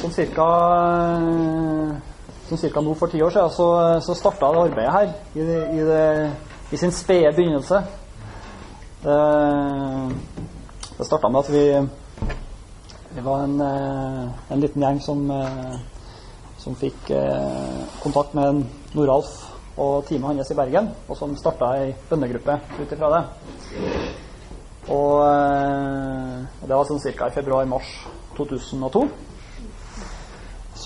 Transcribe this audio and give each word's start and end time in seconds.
sånn 0.00 0.14
cirka, 0.14 0.46
sånn 2.48 2.60
cirka 2.60 2.82
nå 2.84 2.94
for 2.98 3.12
ti 3.12 3.22
år 3.24 3.32
siden 3.34 3.52
så, 3.54 3.68
så 4.04 4.16
starta 4.18 4.50
det 4.52 4.64
arbeidet 4.66 4.94
her 4.94 5.08
i, 5.34 5.46
det, 5.46 5.60
i, 5.72 5.84
det, 5.88 6.04
i 6.74 6.80
sin 6.80 6.94
spede 6.94 7.32
begynnelse. 7.36 7.80
Det, 9.02 9.18
det 10.96 11.06
starta 11.08 11.30
med 11.32 11.42
at 11.42 11.52
vi, 11.54 11.64
vi 13.16 13.26
var 13.26 13.44
en, 13.46 13.60
en, 13.62 14.60
liten 14.62 14.84
gjeng 14.84 15.02
som, 15.04 15.26
som 16.60 16.78
fikk 16.78 17.12
kontakt 18.02 18.36
med 18.36 18.64
Noralf 18.96 19.32
og 19.76 20.06
teamet 20.08 20.32
hans 20.32 20.52
i 20.52 20.56
Bergen, 20.56 20.88
og 21.08 21.18
som 21.18 21.34
starta 21.36 21.74
ei 21.76 21.90
bønnegruppe 22.08 22.56
ut 22.80 22.92
ifra 22.96 23.12
det. 23.12 23.24
Og 24.92 25.20
det 26.62 26.72
var 26.72 26.86
sånn 26.88 27.02
ca. 27.02 27.28
i 27.28 27.34
februar-mars 27.34 27.90
2002. 28.38 29.04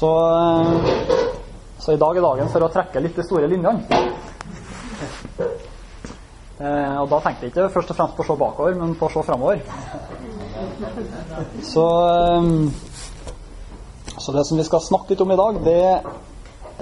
Så, 0.00 0.10
så, 1.78 1.92
i 1.92 1.98
dag 2.00 2.16
er 2.16 2.24
dagen 2.24 2.48
for 2.48 2.64
å 2.64 2.70
trekke 2.72 3.02
litt 3.04 3.18
de 3.20 3.24
store 3.26 3.48
linjene. 3.52 3.98
Eh, 6.60 6.94
og 7.02 7.10
da 7.10 7.18
tenkte 7.20 7.44
jeg 7.44 7.52
ikke 7.52 7.66
først 7.74 7.92
og 7.92 7.98
fremst 7.98 8.16
på 8.16 8.24
å 8.24 8.28
se 8.30 8.36
bakover, 8.40 8.78
men 8.80 8.94
på 8.96 9.10
å 9.10 9.12
se 9.12 9.24
framover. 9.26 9.60
Så, 11.68 11.84
så 14.16 14.34
det 14.38 14.44
som 14.48 14.60
vi 14.60 14.64
skal 14.70 14.82
snakke 14.86 15.12
litt 15.12 15.24
om 15.26 15.34
i 15.34 15.38
dag, 15.40 15.60
det, 15.68 15.84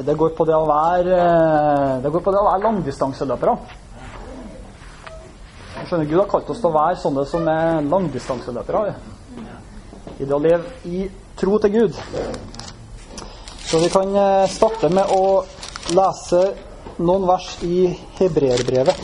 det 0.07 0.17
går 0.21 0.37
på 0.39 0.47
det 0.47 0.55
å 0.55 0.69
være 0.69 1.19
Det 2.05 2.12
går 2.15 2.23
på 2.23 2.35
det 2.35 2.39
å 2.39 2.47
være 2.47 2.62
langdistanseløpere. 2.69 3.57
Skjønner 5.89 6.07
Gud 6.07 6.21
har 6.21 6.31
kalt 6.31 6.55
oss 6.55 6.62
til 6.62 6.71
å 6.71 6.79
være 6.79 7.03
sånne 7.03 7.27
som 7.27 7.51
er 7.51 7.83
langdistanseløpere. 7.83 8.95
I 10.19 10.23
det 10.23 10.39
å 10.39 10.43
leve 10.43 10.71
i 10.87 11.09
tro 11.39 11.59
til 11.67 11.75
Gud. 11.81 12.03
Så 13.71 13.79
vi 13.79 13.89
kan 13.89 14.17
eh, 14.17 14.47
starte 14.49 14.89
med 14.89 15.11
å 15.12 15.42
lese 15.92 16.39
noen 17.05 17.27
vers 17.29 17.51
i 17.69 17.91
hebreerbrevet. 18.17 19.03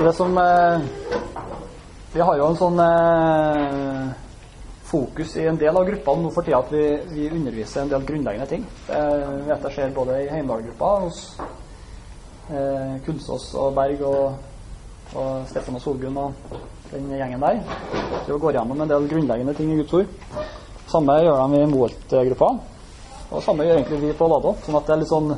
Det 0.00 0.12
som 0.18 0.34
eh, 0.38 0.82
Vi 2.12 2.26
har 2.26 2.42
jo 2.42 2.50
en 2.50 2.58
sånn 2.58 2.82
eh, 2.82 4.10
fokus 4.90 5.38
i 5.38 5.46
en 5.46 5.62
del 5.62 5.78
av 5.78 5.86
gruppene 5.86 6.26
nå 6.26 6.34
for 6.34 6.42
tida 6.42 6.58
at 6.58 6.74
vi, 6.74 6.84
vi, 7.14 7.30
underviser 7.30 7.84
en 7.84 7.94
del 7.94 8.10
grunnleggende 8.10 8.50
ting. 8.50 8.66
Det 8.90 9.00
vet 9.46 9.70
jeg 9.70 9.78
skjer 9.78 9.98
både 10.02 10.24
i 10.24 10.30
Heimdal-gruppa, 10.34 10.94
hos 11.06 11.26
eh, 12.50 12.96
Kunsås 13.06 13.52
og 13.54 13.76
Berg 13.78 14.08
og 14.10 14.49
og 15.14 15.46
Stefan 15.50 15.78
og 15.78 15.82
Solgunn 15.82 16.18
og 16.20 16.32
den 16.92 17.08
gjengen 17.14 17.42
der. 17.42 17.60
Så 18.26 18.34
vi 18.34 18.40
går 18.40 18.58
gjennom 18.58 18.80
en 18.80 18.90
del 18.90 19.08
grunnleggende 19.10 19.54
ting 19.54 19.72
i 19.72 19.78
Guds 19.80 19.94
ord. 19.94 20.06
Samme 20.90 21.16
gjør 21.22 21.42
de 21.46 21.62
i 21.62 21.70
Moholt-gruppa. 21.70 22.50
Og 23.30 23.42
samme 23.42 23.66
gjør 23.66 23.78
egentlig 23.78 24.00
vi 24.02 24.14
på 24.18 24.28
Lado. 24.30 24.56
Sånn 24.64 24.78
at 24.78 24.88
det 24.88 24.94
er 24.94 25.02
litt 25.02 25.10
sånn 25.10 25.34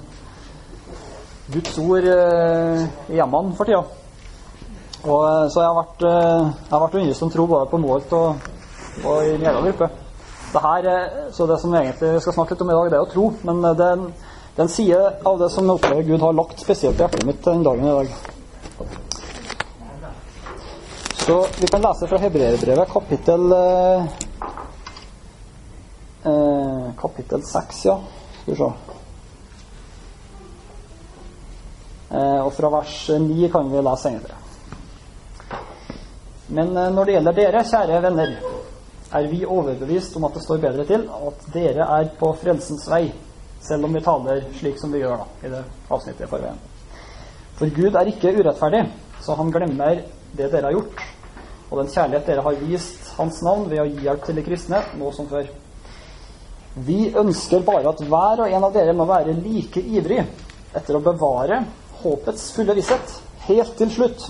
Guds 1.52 1.78
ord 1.82 2.08
eh, 2.08 2.84
i 3.12 3.18
hjemmene 3.18 3.56
for 3.58 3.68
tida. 3.68 3.82
Og, 5.02 5.20
eh, 5.26 5.48
så 5.52 5.60
jeg 5.60 5.68
har 5.68 5.76
vært, 5.76 6.06
eh, 6.08 6.46
jeg 6.46 6.72
har 6.72 6.84
vært 6.86 6.98
undervist 7.00 7.26
om 7.26 7.32
tro 7.34 7.46
både 7.50 7.68
på 7.68 7.82
Moholt 7.82 8.16
og, 8.16 8.48
og 9.04 9.28
i 9.28 9.36
min 9.36 9.48
egen 9.50 9.68
gruppe. 9.68 9.90
Det 10.52 10.60
her, 10.60 10.88
så 11.32 11.46
det 11.48 11.60
som 11.60 11.72
vi 11.72 11.80
egentlig 11.80 12.20
skal 12.20 12.36
snakke 12.36 12.54
litt 12.54 12.64
om 12.64 12.72
i 12.72 12.76
dag, 12.76 12.90
det 12.92 12.98
er 12.98 13.04
jo 13.04 13.12
tro. 13.12 13.30
Men 13.48 13.64
det 13.76 13.88
en, 13.88 14.04
det 14.52 14.60
er 14.60 14.66
en 14.68 14.76
side 14.76 15.00
av 15.28 15.40
det 15.40 15.48
som 15.52 15.68
jeg 15.68 15.80
opplever 15.80 16.08
Gud 16.08 16.24
har 16.24 16.36
lagt 16.36 16.60
spesielt 16.60 17.00
i 17.00 17.04
hjertet 17.04 17.24
mitt 17.28 17.44
den 17.44 17.64
dagen 17.64 17.88
i 17.88 17.96
dag. 18.00 19.11
Så 21.26 21.46
vi 21.60 21.66
kan 21.66 21.82
lese 21.82 22.06
fra 22.06 22.18
Hebreerbrevet, 22.18 22.88
kapittel 22.90 23.52
eh, 23.52 24.04
eh, 26.24 26.94
Kapittel 26.98 27.42
6, 27.42 27.84
ja. 27.84 28.00
Skal 28.42 28.55
vi 28.55 28.56
se. 28.56 28.70
Eh, 32.11 32.40
og 32.46 32.52
fra 32.52 32.70
vers 32.74 32.96
9 33.08 33.50
kan 33.52 33.70
vi 33.70 33.82
lese 33.86 34.02
senere. 34.02 34.38
Men 36.46 36.77
eh, 36.77 36.90
når 36.90 37.05
det 37.05 37.14
gjelder 37.14 37.36
dere, 37.36 37.61
kjære 37.70 38.00
venner, 38.02 38.32
er 39.12 39.28
vi 39.30 39.44
overbevist 39.46 40.16
om 40.18 40.27
at 40.27 40.34
det 40.34 40.42
står 40.42 40.58
bedre 40.64 40.88
til, 40.88 41.05
og 41.06 41.36
at 41.36 41.46
dere 41.55 41.86
er 42.00 42.11
på 42.18 42.32
frelsens 42.40 42.88
vei, 42.90 43.05
selv 43.62 43.86
om 43.86 43.94
vi 43.94 44.02
taler 44.02 44.42
slik 44.58 44.82
som 44.82 44.90
vi 44.90 45.05
gjør 45.05 45.22
da, 45.22 45.28
i 45.46 45.52
det 45.55 45.62
avsnittet 45.86 46.27
i 46.27 46.32
forveien. 46.34 46.58
For 47.61 47.70
Gud 47.78 47.94
er 47.94 48.11
ikke 48.11 48.34
urettferdig, 48.40 48.82
så 49.22 49.38
han 49.38 49.55
glemmer 49.55 50.02
det 50.36 50.48
dere 50.52 50.68
har 50.68 50.76
gjort, 50.76 51.02
og 51.70 51.80
den 51.80 51.90
kjærlighet 51.92 52.28
dere 52.28 52.44
har 52.44 52.60
vist 52.60 53.12
Hans 53.16 53.42
navn 53.44 53.66
ved 53.68 53.82
å 53.82 53.88
gi 53.88 54.06
hjelp 54.06 54.24
til 54.26 54.38
de 54.38 54.44
kristne, 54.46 54.80
nå 54.96 55.10
som 55.12 55.28
før. 55.28 55.48
Vi 56.74 57.12
ønsker 57.18 57.64
bare 57.66 57.90
at 57.92 58.00
hver 58.00 58.44
og 58.44 58.54
en 58.56 58.64
av 58.64 58.72
dere 58.72 58.94
må 58.96 59.04
være 59.08 59.34
like 59.36 59.80
ivrig 59.80 60.22
etter 60.72 60.96
å 60.96 61.02
bevare 61.04 61.60
håpets 62.00 62.46
fulle 62.56 62.76
visshet 62.78 63.18
helt 63.46 63.74
til 63.76 63.92
slutt. 63.92 64.24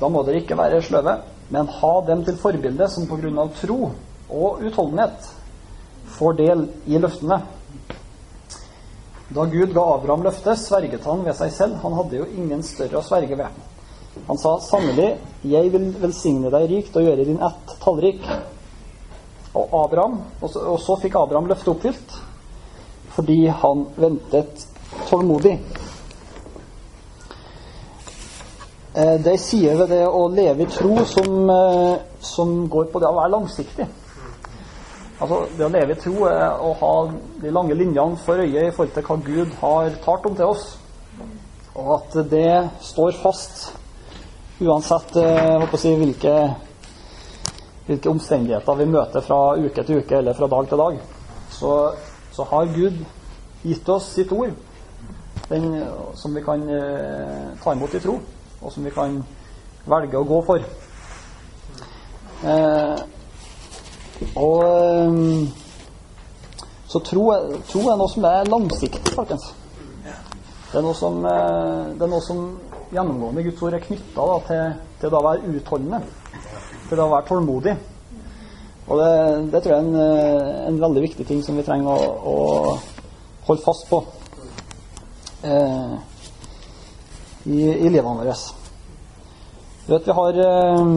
Da 0.00 0.10
må 0.10 0.24
dere 0.26 0.42
ikke 0.42 0.58
være 0.58 0.82
sløve, 0.82 1.20
men 1.54 1.70
ha 1.78 1.92
dem 2.08 2.24
til 2.26 2.38
forbilde 2.40 2.88
som 2.90 3.06
av 3.38 3.54
tro 3.60 3.92
og 4.32 4.62
utholdenhet 4.66 5.28
får 6.16 6.38
del 6.38 6.64
i 6.86 6.98
løftene. 6.98 7.38
Da 9.32 9.44
Gud 9.48 9.72
ga 9.72 9.84
Abraham 9.94 10.24
løftet, 10.26 10.58
sverget 10.60 11.06
han 11.08 11.22
ved 11.24 11.36
seg 11.38 11.52
selv. 11.54 11.78
Han 11.84 11.94
hadde 11.96 12.18
jo 12.18 12.26
ingen 12.36 12.62
større 12.66 12.98
å 13.00 13.06
sverge 13.06 13.38
ved. 13.38 13.62
Han 14.26 14.38
sa 14.38 14.56
sannelig, 14.60 15.14
jeg 15.48 15.70
vil 15.72 15.88
velsigne 16.02 16.50
deg 16.52 16.68
rikt 16.70 16.96
og 16.96 17.06
gjøre 17.06 17.24
din 17.26 17.40
ett 17.42 17.72
tallrik. 17.82 18.26
Og, 19.52 19.72
Abraham, 19.84 20.20
og, 20.40 20.50
så, 20.50 20.62
og 20.74 20.78
så 20.80 20.96
fikk 21.00 21.16
Abraham 21.20 21.48
løftet 21.50 21.74
oppfylt 21.74 22.20
fordi 23.12 23.42
han 23.60 23.82
ventet 24.00 24.62
tålmodig. 25.10 25.58
Eh, 28.94 29.18
de 29.24 29.34
sier 29.40 29.76
ved 29.76 29.92
det 29.92 30.06
å 30.08 30.22
leve 30.32 30.64
i 30.64 30.70
tro 30.72 30.94
som, 31.08 31.50
eh, 31.50 32.00
som 32.20 32.54
går 32.72 32.88
på 32.92 33.00
det 33.00 33.10
å 33.10 33.18
være 33.18 33.34
langsiktig. 33.34 33.86
Altså, 35.20 35.46
Det 35.56 35.64
å 35.64 35.72
leve 35.72 35.92
i 35.92 36.00
tro 36.00 36.24
er 36.26 36.56
å 36.60 36.72
ha 36.80 36.94
de 37.42 37.50
lange 37.50 37.74
linjene 37.74 38.16
for 38.16 38.40
øye 38.40 38.66
i 38.66 38.70
forhold 38.70 38.94
til 38.94 39.02
hva 39.02 39.16
Gud 39.24 39.52
har 39.60 39.90
talt 40.04 40.26
om 40.26 40.34
til 40.34 40.44
oss. 40.46 40.78
Og 41.74 41.94
at 41.94 42.30
det 42.30 42.70
står 42.80 43.12
fast 43.22 43.76
uansett 44.62 45.16
eh, 45.16 45.74
si, 45.76 45.94
hvilke, 45.98 46.34
hvilke, 47.86 48.10
omstendigheter 48.10 48.78
vi 48.78 48.88
møter 48.90 49.24
fra 49.26 49.40
uke 49.58 49.84
til 49.84 50.02
uke 50.02 50.18
eller 50.18 50.36
fra 50.38 50.48
dag 50.50 50.68
til 50.68 50.82
dag, 50.82 51.00
så, 51.50 51.72
så 52.32 52.46
har 52.50 52.74
Gud 52.74 53.00
gitt 53.62 53.88
oss 53.88 54.12
sitt 54.14 54.32
ord 54.32 54.54
den, 55.48 55.84
som 56.14 56.34
vi 56.34 56.42
kan 56.42 56.62
eh, 56.70 57.48
ta 57.62 57.72
imot 57.72 57.94
i 57.94 58.00
tro, 58.00 58.18
og 58.62 58.72
som 58.72 58.84
vi 58.84 58.92
kan 58.94 59.18
velge 59.86 60.18
å 60.18 60.28
gå 60.28 60.38
for. 60.46 60.70
Eh, 62.42 63.02
og 64.36 64.62
eh, 64.64 65.48
Så 66.92 67.00
tro, 67.00 67.22
tro, 67.70 67.82
er 67.88 67.96
noe 67.96 68.10
som 68.12 68.24
er 68.28 68.48
langsiktig, 68.52 69.14
folkens. 69.16 69.46
Det 70.04 70.80
er 70.80 70.84
noe 70.84 70.96
som, 70.96 71.22
eh, 71.24 71.92
det 71.96 72.04
er 72.04 72.10
noe 72.12 72.24
som 72.24 72.42
gjennomgående 72.92 73.44
Guds 73.46 73.62
ord 73.64 73.76
er 73.76 73.84
knytta 73.86 74.26
til, 74.48 74.62
til 75.00 75.16
å 75.16 75.24
være 75.24 75.56
utholdende. 75.56 76.00
Til 76.90 77.00
å 77.00 77.08
være 77.12 77.28
tålmodig. 77.30 77.74
Og 78.90 78.98
det, 78.98 79.10
det 79.52 79.60
tror 79.62 79.74
jeg 79.74 79.84
er 79.84 79.84
en, 79.86 80.64
en, 80.68 80.80
veldig 80.82 81.04
viktig 81.04 81.26
ting 81.26 81.42
som 81.44 81.56
vi 81.56 81.64
trenger 81.64 81.92
å, 81.92 82.32
å 82.32 83.44
holde 83.46 83.64
fast 83.64 83.86
på 83.88 84.00
eh, 85.46 85.94
i, 87.46 87.60
i 87.62 87.92
livene 87.92 88.18
våre. 88.18 88.34
Du 89.86 89.94
vet, 89.94 90.08
vi 90.08 90.16
har, 90.18 90.40
eh, 90.42 90.90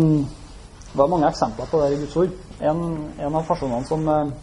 det 0.96 1.08
mange 1.14 1.30
eksempler 1.30 1.70
på 1.70 1.84
det 1.84 1.94
i 1.94 2.02
Guds 2.02 2.18
ord. 2.24 2.34
En, 2.66 2.82
en 3.20 3.38
av 3.38 3.46
personene 3.48 3.88
som, 3.88 4.10
eh, 4.10 4.34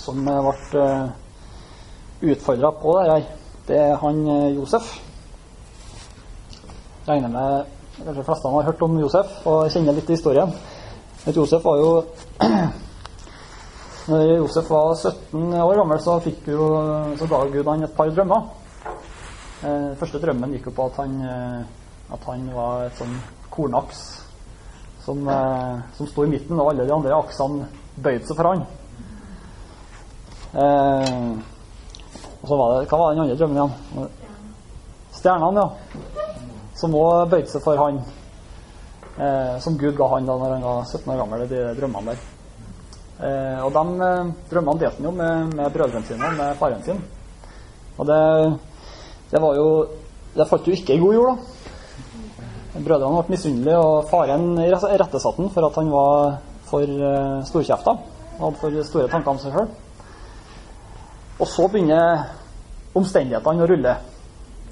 som 0.00 0.24
ble 0.24 0.56
eh, 0.80 1.06
utfordra 2.32 2.72
på 2.80 2.96
det 2.98 3.06
her, 3.12 3.30
det 3.68 3.80
er 3.84 3.96
han 4.00 4.24
eh, 4.26 4.50
Josef 4.56 4.96
regner 7.10 7.32
med 7.34 7.76
kanskje 7.96 8.20
de 8.20 8.24
fleste 8.24 8.48
har 8.48 8.68
hørt 8.68 8.82
om 8.82 8.98
Josef 9.00 9.46
og 9.46 9.72
kjenner 9.72 9.96
litt 9.96 10.06
til 10.08 10.16
historien. 10.16 10.52
Men 11.24 11.36
Josef 11.36 11.64
var 11.64 11.80
jo 11.80 11.90
Når 14.10 14.22
Josef 14.40 14.70
var 14.70 14.94
17 14.96 15.52
år 15.62 15.76
gammel, 15.76 16.00
så, 16.02 16.16
jo, 16.48 16.68
så 17.18 17.26
ga 17.30 17.42
Gud 17.52 17.68
han 17.68 17.84
et 17.84 17.92
par 17.94 18.08
drømmer. 18.10 18.48
Den 19.60 19.90
eh, 19.92 19.98
første 20.00 20.18
drømmen 20.18 20.54
gikk 20.56 20.70
jo 20.70 20.72
på 20.74 20.86
at 20.88 20.96
han, 20.98 21.12
eh, 21.20 22.14
at 22.16 22.24
han 22.26 22.48
var 22.56 22.88
et 22.88 22.96
sånn 22.98 23.12
kornaks 23.52 24.00
som, 25.04 25.20
eh, 25.28 25.84
som 25.94 26.08
sto 26.10 26.24
i 26.24 26.32
midten, 26.32 26.58
og 26.58 26.72
alle 26.72 26.88
de 26.88 26.96
andre 26.96 27.20
aksene 27.20 27.68
bøyde 28.02 28.26
seg 28.26 28.40
for 28.40 28.50
han. 28.50 28.64
Eh, 30.64 31.30
og 32.40 32.48
så 32.48 32.58
var 32.58 32.74
det, 32.74 32.88
Hva 32.88 33.02
var 33.04 33.14
den 33.14 33.22
andre 33.26 33.38
drømmen 33.38 33.60
igjen? 33.60 34.10
Stjernene, 35.20 35.68
ja 35.68 36.09
som 36.80 36.96
òg 36.96 37.30
bøyde 37.30 37.50
seg 37.52 37.62
for 37.64 37.80
han 37.80 38.00
eh, 39.20 39.56
som 39.60 39.78
Gud 39.78 39.96
ga 39.98 40.08
han 40.14 40.28
da 40.28 40.36
når 40.40 40.54
han 40.56 40.66
var 40.66 40.84
17 40.88 41.12
år 41.12 41.22
gammel, 41.22 41.46
de 41.50 41.62
drømmene 41.78 42.14
der. 42.14 42.26
Eh, 43.20 43.58
og 43.66 43.72
de 43.76 44.06
eh, 44.06 44.34
drømmene 44.50 44.80
delte 44.80 44.96
han 44.96 45.08
jo 45.10 45.14
med, 45.16 45.54
med 45.58 45.72
brødrene 45.74 46.08
sine, 46.08 46.30
med 46.38 46.54
faren 46.60 46.84
sin. 46.86 47.02
Og 48.00 48.06
det, 48.08 48.20
det 49.32 49.42
var 49.42 49.56
jo 49.58 49.66
Det 50.30 50.46
falt 50.46 50.68
jo 50.68 50.72
ikke 50.72 50.94
i 50.94 51.00
god 51.02 51.14
jord, 51.14 51.30
da. 51.34 52.80
Brødrene 52.84 53.22
ble 53.26 53.34
misunnelige, 53.34 53.78
og 53.82 54.06
faren 54.06 54.52
rettesatte 54.62 55.42
han 55.42 55.50
for 55.50 55.66
at 55.66 55.78
han 55.80 55.90
var 55.90 56.36
for 56.70 56.86
eh, 56.86 57.40
storkjefta. 57.50 57.96
Hadde 58.38 58.60
for 58.60 58.82
store 58.86 59.10
tanker 59.10 59.34
om 59.34 59.40
seg 59.42 59.56
sjøl. 59.56 59.72
Og 61.40 61.48
så 61.50 61.66
begynner 61.72 62.28
omstendighetene 62.94 63.64
å 63.64 63.68
rulle 63.72 63.96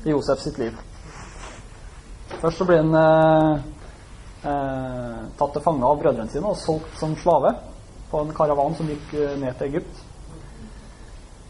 i 0.07 0.15
Josef 0.15 0.45
sitt 0.45 0.63
liv. 0.63 0.79
Først 2.39 2.61
så 2.61 2.67
blir 2.69 2.79
han 2.79 2.95
eh, 2.95 3.55
eh, 4.47 5.23
tatt 5.39 5.57
til 5.57 5.65
fange 5.65 5.87
av 5.87 5.99
brødrene 5.99 6.31
sine 6.31 6.53
og 6.53 6.61
solgt 6.61 7.01
som 7.01 7.17
slave 7.19 7.51
på 8.13 8.21
en 8.23 8.31
karavan 8.37 8.77
som 8.79 8.91
gikk 8.91 9.15
eh, 9.19 9.35
ned 9.41 9.59
til 9.59 9.73
Egypt. 9.73 10.05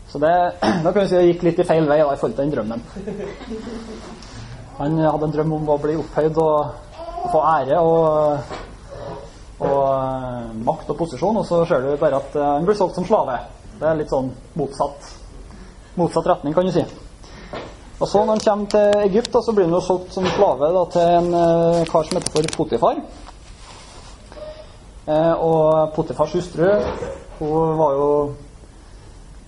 Så 0.08 0.20
det, 0.22 0.32
da 0.84 0.92
kan 0.92 1.02
vi 1.02 1.08
si 1.10 1.18
det 1.18 1.26
gikk 1.26 1.44
litt 1.48 1.60
i 1.60 1.66
feil 1.68 1.88
vei 1.90 2.00
da, 2.00 2.14
i 2.14 2.20
forhold 2.20 2.38
til 2.38 2.46
den 2.46 2.54
drømmen. 2.56 2.80
Han 4.78 4.96
hadde 5.02 5.28
en 5.28 5.34
drøm 5.34 5.52
om 5.58 5.68
å 5.74 5.76
bli 5.82 5.98
opphøyd 6.00 6.40
og, 6.40 6.96
og 7.18 7.28
få 7.34 7.42
ære 7.50 7.80
og, 7.82 8.54
og 9.58 9.80
uh, 9.82 10.52
makt 10.64 10.92
og 10.94 11.00
posisjon, 11.00 11.40
og 11.40 11.44
så 11.48 11.64
ser 11.66 11.82
du 11.82 11.90
bare 11.98 12.22
at 12.22 12.36
han 12.38 12.68
blir 12.68 12.78
solgt 12.78 12.96
som 12.96 13.08
slave. 13.08 13.40
Det 13.80 13.90
er 13.90 13.98
litt 13.98 14.14
sånn 14.14 14.30
motsatt, 14.58 15.10
motsatt 15.98 16.30
retning, 16.30 16.54
kan 16.54 16.70
du 16.70 16.72
si. 16.72 16.86
Og 17.98 18.08
så 18.08 18.20
Når 18.24 18.36
han 18.36 18.44
kommer 18.46 18.66
til 18.70 19.00
Egypt, 19.10 19.32
da, 19.32 19.40
så 19.42 19.52
blir 19.52 19.66
han 19.66 19.74
jo 19.74 19.80
solgt 19.82 20.12
som 20.14 20.26
slave 20.30 20.68
da, 20.74 20.82
til 20.94 21.14
en 21.18 21.32
uh, 21.34 21.86
kar 21.90 22.04
som 22.06 22.18
heter 22.18 22.30
for 22.30 22.50
Potifar. 22.56 23.00
Eh, 25.08 25.34
og 25.40 25.94
Potifars 25.96 26.34
hustru 26.36 26.68
hun 27.38 27.78
var 27.78 27.94
jo 27.96 28.08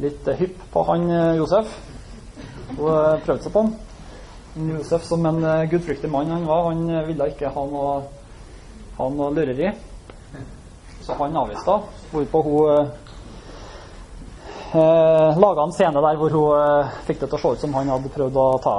litt 0.00 0.29
hypp 0.38 0.62
på 0.73 0.82
han 0.88 1.06
uh, 1.11 1.37
Josef. 1.38 1.76
Hun 2.73 3.23
prøvde 3.23 3.44
seg 3.44 3.55
på 3.55 3.62
han. 3.62 3.76
Josef, 4.73 5.06
som 5.06 5.26
en 5.31 5.44
gudfryktig 5.70 6.11
mann 6.11 6.32
han 6.35 6.49
var, 6.49 6.73
han 6.73 7.06
ville 7.06 7.31
ikke 7.31 7.52
ha 7.55 7.67
noe, 7.70 7.93
ha 8.99 9.08
noe 9.14 9.31
lureri. 9.37 9.70
Så 11.05 11.14
han 11.20 11.38
avviste 11.38 11.70
henne. 11.70 12.02
Hvorpå 12.11 12.43
hun 12.49 12.91
eh, 14.75 15.38
laga 15.38 15.62
en 15.62 15.72
scene 15.72 16.02
der 16.02 16.19
hvor 16.20 16.31
hun 16.34 16.58
eh, 16.58 16.90
fikk 17.06 17.20
det 17.20 17.28
til 17.31 17.38
å 17.38 17.43
se 17.43 17.52
ut 17.55 17.64
som 17.64 17.75
han 17.75 17.90
hadde 17.90 18.12
prøvd 18.14 18.37
å 18.38 18.49
ta 18.62 18.76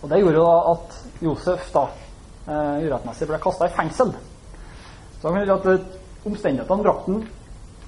Og 0.00 0.08
Det 0.08 0.20
gjorde 0.20 0.38
jo 0.38 0.44
da 0.46 0.58
at 0.72 0.98
Josef 1.20 1.72
da 1.74 1.84
eh, 2.46 2.86
urettmessig 2.86 3.28
ble 3.28 3.40
kasta 3.42 3.68
i 3.68 3.74
fengsel. 3.76 4.14
Så 5.20 5.28
han 5.28 5.54
at 5.56 5.68
eh, 5.68 5.88
Omstendighetene 6.24 6.84
brakte 6.84 7.12
han 7.12 7.22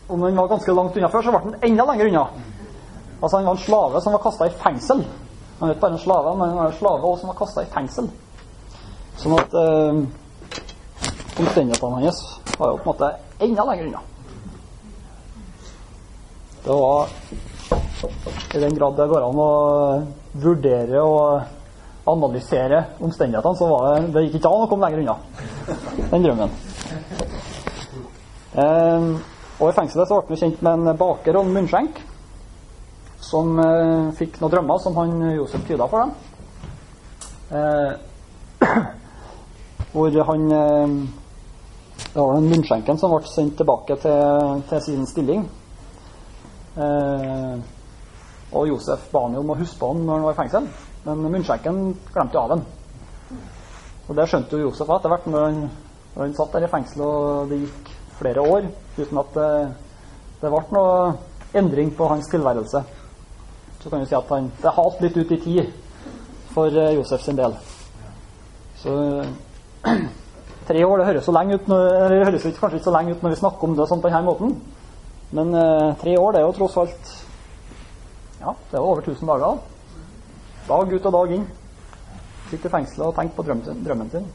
Om 0.08 0.22
han 0.22 0.36
var 0.36 0.48
ganske 0.48 0.72
langt 0.72 0.96
unna 0.96 1.08
før, 1.12 1.24
så 1.24 1.32
ble 1.32 1.40
han 1.44 1.58
enda 1.70 1.84
lenger 1.88 2.10
unna. 2.10 2.26
Altså 3.22 3.36
Han 3.36 3.46
var 3.46 3.56
en 3.56 3.64
slave 3.64 4.00
som 4.00 4.12
var 4.12 4.22
kasta 4.24 4.46
i 4.46 4.56
fengsel. 4.64 5.04
Han 5.58 5.68
var 5.68 5.74
ikke 5.74 5.84
bare 5.86 5.96
en 5.96 6.04
slave, 6.04 6.36
men 6.36 6.48
han 6.48 6.58
var 6.58 6.72
en 6.72 6.78
slave 6.78 7.06
også 7.06 7.20
som 7.20 7.30
var 7.30 7.38
kasta 7.38 7.62
i 7.62 7.70
fengsel. 7.74 8.08
Sånn 9.22 9.36
at 9.38 9.54
eh, 9.54 10.00
omstendighetene 11.38 12.00
hans 12.02 12.22
var 12.58 12.72
jo 12.72 12.80
på 12.80 12.82
en 12.82 12.90
måte 12.90 13.12
enda 13.46 13.68
lenger 13.68 13.92
unna. 13.92 14.02
Det 16.64 16.72
var 16.72 17.08
i 18.54 18.58
den 18.58 18.74
grad 18.74 18.96
det 18.96 19.08
går 19.10 19.24
an 19.26 19.40
å 19.42 19.52
vurdere 20.42 21.02
og 21.02 22.08
analysere 22.12 22.84
omstendighetene, 23.02 23.58
så 23.58 23.68
var 23.70 23.86
det, 23.88 24.12
det 24.14 24.22
gikk 24.26 24.38
ikke 24.40 24.50
an 24.50 24.64
å 24.64 24.68
komme 24.70 24.88
lenger 24.90 25.02
unna 25.02 25.16
den 26.12 26.26
drømmen. 26.26 26.54
Eh, 28.62 29.06
og 29.58 29.68
I 29.68 29.76
fengselet 29.76 30.10
så 30.10 30.20
ble 30.22 30.36
han 30.36 30.42
kjent 30.42 30.62
med 30.66 30.82
en 30.82 30.98
baker 30.98 31.38
og 31.38 31.46
en 31.46 31.56
munnskjenk 31.56 31.98
som 33.22 33.58
eh, 33.62 34.12
fikk 34.18 34.38
noen 34.42 34.54
drømmer 34.54 34.82
som 34.82 34.98
han 34.98 35.16
Josef 35.36 35.64
tyda 35.66 35.88
for 35.90 36.04
dem. 36.04 36.12
Eh, 37.58 37.92
hvor 39.92 40.22
han 40.30 40.46
eh, 40.58 40.94
Det 42.12 42.20
var 42.20 42.34
den 42.36 42.48
munnskjenken 42.50 42.98
som 42.98 43.12
ble 43.14 43.30
sendt 43.30 43.58
tilbake 43.58 43.96
til, 44.02 44.62
til 44.68 44.80
sin 44.84 45.06
stilling 45.08 45.46
og 48.52 48.68
Josef 48.68 49.08
ba 49.12 49.24
han 49.26 49.36
jo 49.36 49.42
om 49.42 49.52
å 49.52 49.58
huske 49.58 49.80
på 49.80 49.90
han 49.92 50.04
når 50.06 50.18
han 50.18 50.26
var 50.28 50.36
i 50.36 50.40
fengsel, 50.40 50.68
men 51.06 51.26
munnskjenken 51.34 51.82
glemte 52.12 52.38
jo 52.38 52.42
av 52.42 52.54
han. 52.54 52.64
Og 54.08 54.16
det 54.18 54.28
skjønte 54.28 54.58
jo 54.58 54.68
Josef 54.68 54.90
etter 54.92 55.12
hvert, 55.12 55.28
når 55.30 55.44
han, 55.46 55.60
når 56.14 56.24
han 56.24 56.34
satt 56.36 56.56
der 56.56 56.66
i 56.66 56.72
fengsel 56.72 57.04
og 57.06 57.52
det 57.52 57.62
gikk 57.62 57.92
flere 58.18 58.44
år 58.44 58.66
uten 58.98 59.20
at 59.22 59.36
det, 59.36 59.52
det 60.42 60.50
ble 60.52 60.62
noe 60.76 60.96
endring 61.58 61.92
på 61.96 62.08
hans 62.10 62.28
tilværelse. 62.32 62.82
Så 63.82 63.90
kan 63.90 64.02
vi 64.02 64.08
si 64.10 64.16
at 64.16 64.28
han, 64.30 64.50
det 64.62 64.74
halt 64.76 65.00
litt 65.02 65.16
ut 65.16 65.32
i 65.32 65.40
tid 65.42 65.72
for 66.52 66.68
uh, 66.70 66.92
Josef 66.94 67.24
sin 67.24 67.38
del. 67.38 67.56
Så 68.82 68.92
tre 70.68 70.84
år 70.86 71.00
det 71.00 71.08
høres, 71.08 71.24
så 71.24 71.34
lenge 71.34 71.58
ut 71.58 71.68
når, 71.70 71.88
det 72.12 72.26
høres 72.26 72.46
kanskje 72.46 72.78
ikke 72.78 72.88
så 72.90 72.94
lenge 72.94 73.16
ut 73.16 73.24
når 73.24 73.34
vi 73.34 73.40
snakker 73.42 73.68
om 73.68 73.76
det 73.78 73.88
sånn 73.90 74.02
på 74.04 74.12
denne 74.12 74.26
måten. 74.28 74.54
Men 75.32 75.54
eh, 75.54 75.94
tre 76.00 76.18
år, 76.18 76.32
det 76.32 76.40
er 76.42 76.46
jo 76.46 76.52
tross 76.56 76.76
alt 76.82 77.12
Ja, 78.42 78.52
det 78.52 78.76
er 78.76 78.82
jo 78.82 78.90
over 78.90 79.02
1000 79.06 79.30
dager. 79.30 79.58
Dag 80.68 80.92
ut 80.92 81.06
og 81.08 81.14
dag 81.16 81.28
inn. 81.36 81.46
Sitter 82.50 82.68
i 82.68 82.72
fengselet 82.74 83.06
og 83.06 83.14
tenker 83.16 83.36
på 83.38 83.44
drømmen 83.46 83.64
sin. 83.64 83.84
Drømmen 83.86 84.10
sin. 84.12 84.26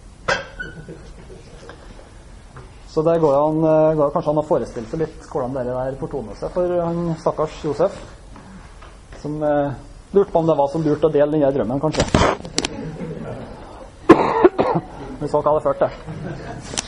Så 2.88 3.04
det 3.06 3.22
går, 3.22 3.34
an, 3.38 3.60
eh, 3.70 3.96
går 4.00 4.14
kanskje 4.16 4.32
an 4.34 4.42
å 4.42 4.48
forestille 4.48 4.90
seg 4.90 5.00
litt 5.04 5.20
hvordan 5.30 5.54
det 5.54 5.68
der 5.68 6.00
fortoner 6.02 6.34
seg 6.40 6.50
for 6.56 6.66
han 6.82 6.98
stakkars 7.22 7.56
Josef. 7.68 7.94
Som 9.22 9.34
eh, 9.44 9.70
lurte 10.18 10.34
på 10.34 10.40
om 10.42 10.50
det 10.50 10.58
var 10.58 10.68
så 10.74 10.82
lurt 10.82 11.06
å 11.06 11.14
dele 11.14 11.38
den 11.38 11.54
drømmen, 11.60 11.84
kanskje. 11.84 12.04
Vi 15.22 15.28
så 15.30 15.46
hva 15.46 15.52
det 15.60 15.66
førte 15.70 15.94
til. 15.94 16.87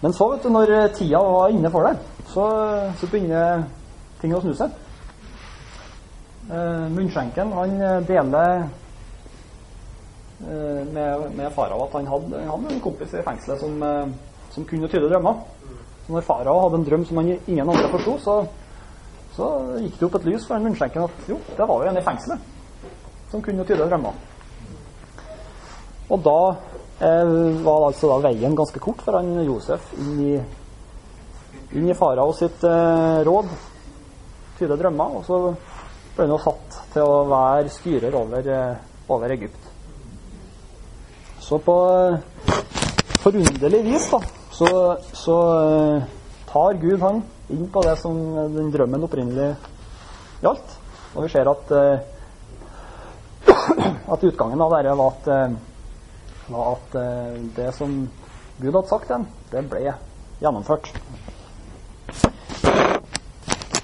Men 0.00 0.12
så, 0.14 0.28
vet 0.30 0.44
du, 0.44 0.50
når 0.54 0.72
tida 0.94 1.20
var 1.22 1.50
inne 1.50 1.70
for 1.74 1.88
det, 1.88 1.96
så, 2.30 2.44
så 3.00 3.08
begynner 3.10 3.64
ting 4.20 4.34
å 4.34 4.42
snu 4.42 4.52
seg. 4.58 4.74
Uh, 6.48 6.86
Munnskjenken 6.94 7.50
han 7.52 7.74
eh, 7.76 7.98
deler 8.08 8.62
uh, 10.40 10.80
med, 10.94 11.26
med 11.36 11.50
farao 11.52 11.82
at 11.84 11.96
han 11.98 12.08
hadde, 12.08 12.38
han 12.40 12.48
hadde, 12.54 12.70
en 12.72 12.80
kompis 12.80 13.12
i 13.12 13.24
fengselet 13.26 13.60
som, 13.60 13.82
uh, 13.84 14.08
som 14.54 14.64
kunne 14.64 14.88
tyde 14.88 15.10
drømmer. 15.10 15.42
Så 16.06 16.14
når 16.14 16.24
farao 16.24 16.62
hadde 16.62 16.80
en 16.80 16.86
drøm 16.88 17.04
som 17.04 17.20
han 17.20 17.34
ingen 17.34 17.68
andre 17.68 17.90
forsto, 17.92 18.16
så, 18.24 18.38
så, 19.36 19.50
gikk 19.82 19.98
det 19.98 20.08
opp 20.08 20.16
et 20.22 20.30
lys 20.30 20.46
for 20.46 20.56
den 20.56 20.70
munnskjenken 20.70 21.04
at 21.04 21.28
jo, 21.28 21.36
det 21.58 21.68
var 21.68 21.84
jo 21.84 21.92
en 21.92 22.00
i 22.00 22.06
fengselet 22.06 22.56
som 23.28 23.44
kunne 23.44 23.66
tyde 23.68 23.84
drømmer. 23.84 24.16
Og 26.08 26.22
da 26.24 26.38
eh, 26.48 26.77
var 26.98 27.84
altså 27.86 28.08
da 28.10 28.18
veien 28.28 28.56
ganske 28.58 28.80
kort 28.82 29.02
for 29.04 29.18
han 29.18 29.44
Josef 29.46 29.92
inn 30.02 30.16
i, 30.24 30.32
inn 31.78 31.90
i 31.90 31.94
farao 31.94 32.32
sitt 32.34 32.64
eh, 32.66 33.20
råd, 33.26 33.52
tyde 34.58 34.78
drømmer, 34.80 35.18
og 35.20 35.26
så 35.26 35.38
ble 36.16 36.26
han 36.26 36.34
jo 36.34 36.40
satt 36.42 36.78
til 36.94 37.06
å 37.06 37.20
være 37.30 37.70
styrer 37.70 38.16
over, 38.18 38.50
eh, 38.50 39.12
over 39.14 39.34
Egypt. 39.36 39.68
Så 41.48 41.60
på 41.62 41.76
eh, 41.94 42.18
forunderlig 43.22 43.84
vis 43.86 44.10
da, 44.10 44.18
så, 44.58 44.68
så 45.14 45.38
eh, 45.62 46.02
tar 46.50 46.82
Gud 46.82 47.00
han 47.04 47.22
inn 47.54 47.70
på 47.72 47.82
det 47.86 47.94
som 48.02 48.18
den 48.56 48.72
drømmen 48.74 49.06
opprinnelig 49.06 49.52
gjaldt. 50.42 50.76
Og 51.14 51.24
vi 51.24 51.30
ser 51.32 51.48
at, 51.48 51.72
eh, 51.78 51.98
at 54.12 54.28
utgangen 54.32 54.66
av 54.66 54.74
dette 54.74 54.98
var 54.98 55.14
at 55.14 55.32
var 56.52 56.76
at 56.76 56.98
eh, 56.98 57.40
det 57.56 57.72
som 57.76 57.94
Gud 58.58 58.72
hadde 58.72 58.88
sagt 58.90 59.10
dem, 59.12 59.26
det 59.52 59.64
ble 59.70 59.94
gjennomført. 60.42 60.90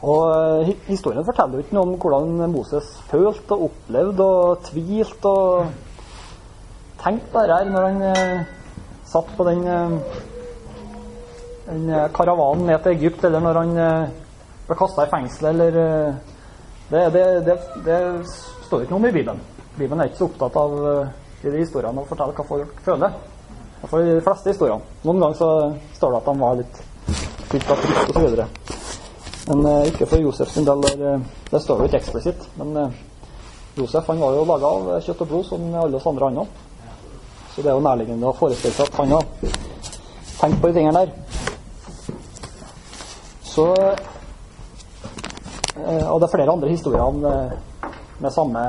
Og 0.04 0.22
eh, 0.28 0.74
Historien 0.88 1.24
forteller 1.26 1.58
jo 1.58 1.64
ikke 1.64 1.78
noe 1.78 1.88
om 1.88 1.96
hvordan 2.00 2.52
Moses 2.52 2.90
følte 3.10 3.56
og 3.56 3.70
opplevde 3.70 4.26
og 4.26 4.68
tvilte 4.68 5.30
og 5.30 5.72
tenkte 7.04 7.32
på 7.32 7.44
dette 7.44 7.72
når 7.72 7.88
han 7.88 8.04
eh, 8.10 8.52
satt 9.08 9.32
på 9.36 9.46
den, 9.46 9.66
den 11.68 11.90
karavanen 12.16 12.64
ned 12.66 12.80
til 12.82 12.96
Egypt, 12.96 13.26
eller 13.28 13.44
når 13.44 13.58
han 13.60 13.74
ble 14.64 14.76
kasta 14.80 15.04
i 15.04 15.10
fengsel, 15.12 15.50
eller 15.52 15.76
det, 16.88 17.02
det, 17.14 17.24
det, 17.46 17.58
det, 17.84 17.98
står 18.64 18.82
ikke 18.82 18.96
noe 18.96 19.02
om 19.02 19.06
i 19.06 19.12
Bibelen. 19.14 19.44
Bibelen 19.76 20.00
er 20.02 20.08
ikke 20.08 20.22
så 20.24 20.30
opptatt 20.32 20.56
av 20.58 20.74
i 21.44 21.52
de 21.52 21.62
historiene 21.62 22.00
og 22.00 22.08
fortelle 22.08 22.34
hva 22.36 22.46
folk 22.48 22.82
føler. 22.84 23.16
For 23.84 24.00
de 24.00 24.20
fleste 24.24 24.52
historiene. 24.54 24.80
Noen 25.04 25.20
ganger 25.20 25.38
så 25.38 25.48
står 25.98 26.14
det 26.14 26.20
at 26.20 26.28
de 26.30 26.34
var 26.40 26.60
litt 26.60 26.76
fylt 27.50 27.70
av 27.70 27.82
frykt 27.84 28.16
osv. 28.16 28.44
Men 29.48 29.66
eh, 29.68 29.88
ikke 29.90 30.08
for 30.08 30.22
Josef 30.24 30.52
sin 30.54 30.64
del. 30.64 30.80
Der, 30.86 31.18
uh, 31.18 31.20
det 31.50 31.60
står 31.62 31.82
jo 31.82 31.88
ikke 31.90 32.00
eksplisitt. 32.00 32.46
Men 32.60 32.76
eh, 32.80 32.94
Josef 33.76 34.08
han 34.08 34.22
var 34.22 34.38
jo 34.38 34.46
laga 34.48 34.70
av 34.70 34.88
kjøtt 35.04 35.24
og 35.26 35.28
blod, 35.28 35.44
som 35.50 35.66
alle 35.82 35.98
oss 35.98 36.06
andre 36.08 36.30
andre. 36.32 36.46
Så 37.54 37.62
det 37.62 37.70
er 37.70 37.76
jo 37.76 37.84
nærliggende 37.84 38.30
å 38.30 38.38
forestille 38.38 38.74
seg 38.74 38.88
at 38.88 38.98
han 39.02 39.12
har 39.14 39.24
tenkt 40.40 40.60
på 40.62 40.70
de 40.70 40.74
tingene 40.78 41.04
der. 41.04 41.10
Så 43.44 43.66
eh, 45.76 46.06
Og 46.08 46.16
det 46.18 46.26
er 46.26 46.32
flere 46.32 46.56
andre 46.56 46.72
historier 46.72 47.20
med, 47.20 47.36
med 48.24 48.32
samme 48.32 48.64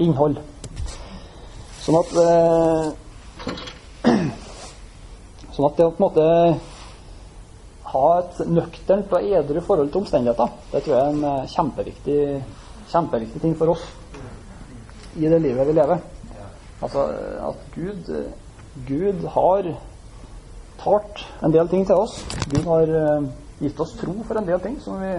innhold. 0.00 0.40
Sånn 1.82 1.98
at 1.98 2.12
eh, 2.22 2.84
Sånn 5.52 5.66
at 5.68 5.76
det 5.76 5.86
å 5.86 5.92
på 5.92 5.98
en 5.98 6.06
måte 6.06 6.26
ha 7.92 8.06
et 8.22 8.38
nøkternt 8.48 9.12
og 9.12 9.32
edru 9.36 9.60
forhold 9.66 9.90
til 9.92 10.00
omstendigheter, 10.00 10.52
det 10.72 10.80
tror 10.84 10.94
jeg 10.94 11.02
er 11.02 11.10
en 11.12 11.26
eh, 11.28 11.50
kjempeviktig, 11.52 12.20
kjempeviktig 12.92 13.42
ting 13.42 13.56
for 13.58 13.74
oss 13.74 13.84
i 15.18 15.28
det 15.28 15.42
livet 15.44 15.68
vi 15.68 15.74
lever. 15.76 15.98
Altså 16.82 17.04
at 17.50 17.66
Gud, 17.74 18.08
Gud 18.88 19.26
har 19.34 19.68
talt 20.82 21.22
en 21.44 21.52
del 21.54 21.68
ting 21.68 21.86
til 21.86 22.00
oss. 22.00 22.16
Gud 22.50 22.64
har 22.66 22.90
uh, 22.90 23.28
gitt 23.60 23.80
oss 23.80 23.94
tro 24.00 24.14
for 24.26 24.38
en 24.38 24.48
del 24.48 24.60
ting 24.64 24.78
som, 24.82 24.98
vi, 25.02 25.12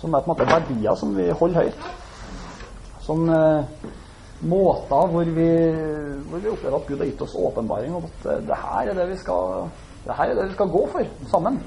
som 0.00 0.14
er 0.14 0.24
på 0.24 0.30
en 0.30 0.34
måte 0.34 0.48
verdier 0.48 0.96
som 0.96 1.12
vi 1.16 1.28
holder 1.40 1.66
høyt. 1.66 1.90
Som 3.04 3.28
uh, 3.28 3.66
måter 4.40 5.12
hvor 5.12 5.24
vi, 5.24 5.50
hvor 6.28 6.38
vi, 6.38 6.48
opplever 6.50 6.76
at 6.76 6.86
Gud 6.88 6.98
har 6.98 7.08
gitt 7.08 7.22
oss 7.24 7.36
åpenbaring, 7.38 7.94
og 7.96 8.04
at 8.04 8.46
det 8.46 8.58
her 8.62 8.90
er 8.90 8.98
det 8.98 9.08
vi 9.10 9.18
skal, 9.20 9.68
det 10.04 10.16
her 10.18 10.32
er 10.32 10.34
det 10.34 10.48
vi 10.48 10.56
skal 10.56 10.72
gå 10.72 10.82
for 10.92 11.30
sammen. 11.30 11.60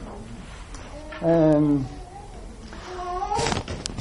Um, 1.19 1.85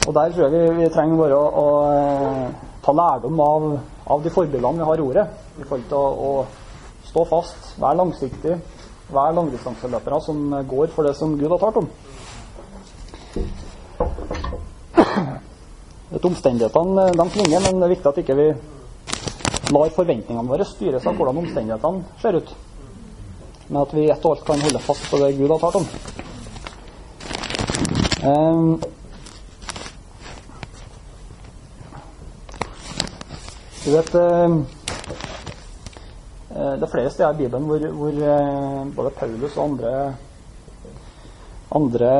og 0.06 0.14
der 0.14 0.32
tror 0.32 0.44
jeg 0.46 0.52
vi, 0.52 0.82
vi 0.82 0.90
trenger 0.94 1.18
bare 1.20 1.36
å, 1.36 1.46
å 1.62 2.68
ta 2.84 2.94
lærdom 2.94 3.40
av, 3.44 3.68
av 4.06 4.22
de 4.24 4.32
forbildene 4.32 4.80
vi 4.80 4.88
har 4.88 5.00
i 5.00 5.04
ordet, 5.04 5.26
i 5.58 5.64
forhold 5.64 5.88
til 5.90 5.98
å, 5.98 6.28
å 6.28 7.08
stå 7.08 7.24
fast, 7.28 7.72
være 7.80 8.00
langsiktig, 8.02 8.58
være 9.08 9.36
langdistanseløpere 9.40 10.20
som 10.24 10.46
går 10.68 10.92
for 10.94 11.08
det 11.08 11.16
som 11.16 11.36
Gud 11.40 11.50
har 11.52 11.60
talt 11.64 11.82
om. 11.82 11.90
Et 16.08 16.24
omstendighetene 16.24 17.10
de 17.12 17.26
klinger, 17.34 17.60
men 17.64 17.80
det 17.80 17.86
er 17.86 17.92
viktig 17.92 18.08
at 18.08 18.20
ikke 18.22 18.36
vi 18.38 18.48
lar 19.74 19.90
forventningene 19.92 20.48
våre 20.48 20.64
styres 20.64 21.04
av 21.06 21.18
hvordan 21.18 21.42
omstendighetene 21.42 22.22
ser 22.22 22.38
ut. 22.40 22.54
Men 23.68 23.82
at 23.82 23.92
vi 23.92 24.06
i 24.06 24.12
ett 24.12 24.24
alt 24.24 24.46
kan 24.46 24.62
holde 24.64 24.80
fast 24.80 25.10
på 25.10 25.20
det 25.20 25.34
Gud 25.36 25.52
har 25.52 25.60
talt 25.60 25.82
om. 25.82 25.90
Um, 28.18 28.80
du 33.84 33.92
vet 33.94 34.14
uh, 34.18 34.56
Det 36.50 36.82
er 36.82 36.90
flere 36.90 37.12
steder 37.14 37.36
i 37.36 37.44
Bibelen 37.44 37.68
hvor, 37.68 37.84
hvor 38.00 38.18
uh, 38.18 38.88
både 38.96 39.14
Paulus 39.20 39.54
og 39.54 39.68
andre 39.68 39.92
andre 41.78 42.10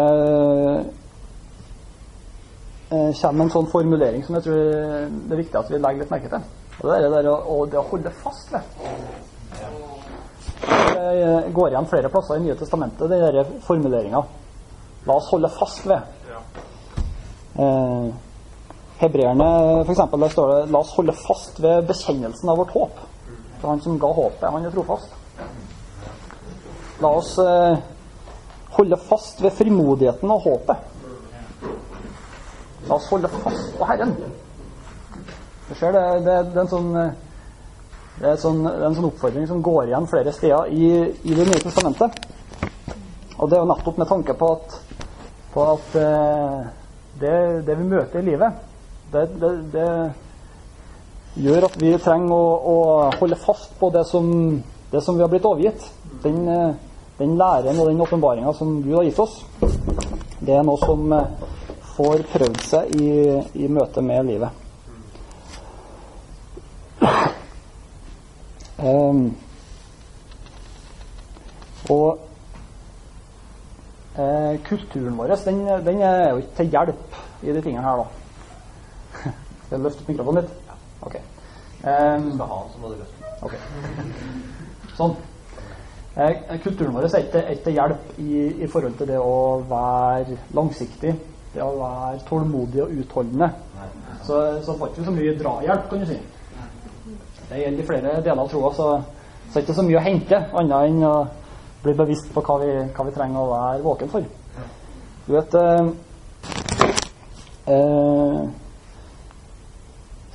kommer 2.89 3.45
en 3.45 3.53
sånn 3.53 3.69
formulering 3.69 4.23
som 4.25 4.39
jeg 4.39 4.47
tror 4.47 4.61
det 4.65 5.35
er 5.35 5.41
viktig 5.43 5.59
at 5.61 5.73
vi 5.73 5.81
legger 5.81 6.05
litt 6.05 6.13
merke 6.15 6.31
til. 6.33 6.47
Og 6.79 6.85
det 6.89 6.99
er 6.99 7.17
det, 7.27 7.33
å, 7.33 7.57
det 7.69 7.81
å 7.81 7.89
holde 7.91 8.13
fast 8.23 8.53
ved. 8.55 8.63
Det 10.99 11.53
går 11.55 11.73
igjen 11.73 11.89
flere 11.91 12.11
plasser 12.13 12.39
i 12.39 12.45
Nye 12.45 12.57
testamentet, 12.59 13.11
den 13.11 13.59
formuleringa. 13.67 14.23
La 15.09 15.17
oss 15.17 15.29
holde 15.33 15.51
fast 15.53 15.87
ved. 15.89 16.01
Eh, 17.59 18.09
Hebreerne, 18.99 19.49
f.eks., 19.85 20.03
der 20.11 20.33
står 20.33 20.53
det 20.53 20.73
La 20.73 20.83
oss 20.83 20.95
holde 20.97 21.15
fast 21.17 21.61
ved 21.63 21.87
bekjennelsen 21.89 22.51
av 22.51 22.59
vårt 22.63 22.75
håp. 22.75 23.01
For 23.61 23.71
han 23.71 23.83
som 23.83 23.99
ga 23.99 24.11
håpet, 24.15 24.51
han 24.51 24.67
er 24.67 24.75
trofast. 24.75 25.15
La 27.03 27.11
oss 27.15 27.37
eh, 27.43 27.79
holde 28.79 28.99
fast 29.09 29.43
ved 29.43 29.55
frimodigheten 29.59 30.31
og 30.35 30.47
håpet. 30.47 30.98
La 32.89 32.97
oss 32.97 33.09
holde 33.13 33.29
fast 33.29 33.79
på 33.79 33.89
Herren. 33.89 34.15
Du 35.69 35.75
ser 35.77 35.93
det, 35.93 36.05
det, 36.25 36.37
det, 36.53 36.57
er 36.57 36.65
en 36.65 36.73
sånn 36.73 36.93
det 38.19 38.27
er, 38.33 38.39
sånn, 38.41 38.65
det 38.65 38.75
er 38.81 38.89
en 38.89 38.97
sånn 38.97 39.11
oppfordring 39.13 39.47
som 39.47 39.63
går 39.63 39.91
igjen 39.91 40.09
flere 40.11 40.33
steder 40.35 40.73
i, 40.75 40.89
i 41.23 41.37
Det 41.37 41.45
nye 41.47 41.63
testamentet. 41.63 42.17
Og 43.39 43.47
det 43.47 43.59
er 43.59 43.63
jo 43.63 43.69
nettopp 43.71 44.01
med 44.01 44.11
tanke 44.11 44.35
på 44.39 44.55
at 44.57 44.79
på 45.53 45.65
at 45.73 45.95
eh, 45.97 46.67
det, 47.21 47.37
det, 47.67 47.77
vi 47.79 47.87
møter 47.89 48.21
i 48.21 48.27
livet, 48.27 48.59
det, 49.13 49.87
gjør 51.39 51.67
at 51.69 51.79
vi 51.81 51.95
trenger 52.03 52.35
å, 52.35 52.51
å, 52.73 52.77
holde 53.19 53.39
fast 53.41 53.73
på 53.81 53.91
det 53.95 54.05
som, 54.09 54.29
som 54.93 55.17
vi 55.17 55.25
har 55.25 55.31
blitt 55.33 55.47
overgitt. 55.49 55.87
Den, 56.23 56.43
eh, 56.53 56.75
den 57.19 57.37
læren 57.41 57.81
og 57.81 57.89
den 57.89 58.03
åpenbaringa 58.05 58.53
som 58.55 58.79
Gud 58.85 58.99
har 59.01 59.09
gitt 59.09 59.23
oss, 59.23 59.41
det 60.39 60.55
er 60.55 60.67
noe 60.67 60.79
som 60.85 61.15
eh, 61.17 61.47
får 61.99 62.25
prøvd 62.31 62.63
seg 62.71 62.95
i, 62.95 63.11
i 63.59 63.69
møte 63.69 64.05
med 64.07 64.31
livet. 64.31 64.65
Um, 68.79 69.33
og 71.91 72.29
Eh, 74.19 74.61
kulturen 74.69 75.17
vår 75.17 75.27
den, 75.45 75.67
den, 75.87 76.01
er 76.03 76.31
jo 76.31 76.37
ikke 76.37 76.55
til 76.57 76.71
hjelp 76.71 77.19
i 77.43 77.53
de 77.53 77.61
tingene 77.63 77.85
her, 77.85 78.01
da. 78.01 78.07
Skal 79.67 79.77
jeg 79.77 79.83
løfte 79.85 80.07
mikrofonen 80.09 80.43
litt? 80.43 80.73
Ok. 81.07 81.15
Um, 81.85 82.25
skal 82.33 82.49
ha 82.51 82.57
så 82.73 82.81
må 82.83 82.91
du 82.91 82.97
løfte 82.99 83.29
Ok. 83.47 83.55
Sånn. 84.99 85.15
Eh, 86.19 86.41
kulturen 86.65 86.97
vår 86.97 87.07
er 87.07 87.29
ikke 87.29 87.55
til 87.69 87.79
hjelp 87.79 88.11
i, 88.19 88.33
i, 88.65 88.71
forhold 88.73 88.99
til 88.99 89.13
det 89.13 89.21
å 89.23 89.39
være 89.71 90.41
langsiktig, 90.59 91.15
det 91.55 91.65
å 91.65 91.71
være 91.79 92.25
tålmodig 92.29 92.83
og 92.85 92.95
utholdende. 93.03 93.51
Så, 94.27 94.41
så 94.65 94.75
får 94.77 94.93
ikke 94.93 95.07
så 95.07 95.15
mye 95.15 95.37
drahjelp, 95.39 95.89
kan 95.91 96.03
du 96.03 96.09
si. 96.09 96.19
Det 97.49 97.63
gjelder 97.63 97.83
i 97.83 97.87
flere 97.89 98.17
deler 98.21 98.43
av 98.43 98.51
troa, 98.53 98.73
så, 98.77 98.89
så 99.49 99.57
det 99.57 99.65
ikke 99.65 99.79
så 99.79 99.87
mye 99.87 100.01
å 100.01 100.05
hente 100.05 100.41
annet 100.61 100.91
enn 100.91 101.05
å 101.09 101.15
bli 101.83 101.95
bevisst 101.97 102.31
på 102.35 102.43
hva 102.45 102.59
vi, 102.61 102.73
hva 102.93 103.07
vi, 103.07 103.15
trenger 103.15 103.41
å 103.41 103.51
være 103.55 103.85
våken 103.87 104.13
for. 104.13 104.29
Du 105.25 105.33
vet 105.33 105.57
eh, 105.57 105.91
eh, 107.73 108.41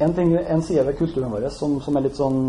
en, 0.05 0.13
ting, 0.17 0.35
en, 0.37 0.63
side 0.65 0.85
ved 0.87 0.97
kulturen 0.97 1.33
vår 1.33 1.49
som, 1.53 1.79
som, 1.83 1.97
er 1.97 2.07
litt 2.07 2.17
sånn 2.17 2.45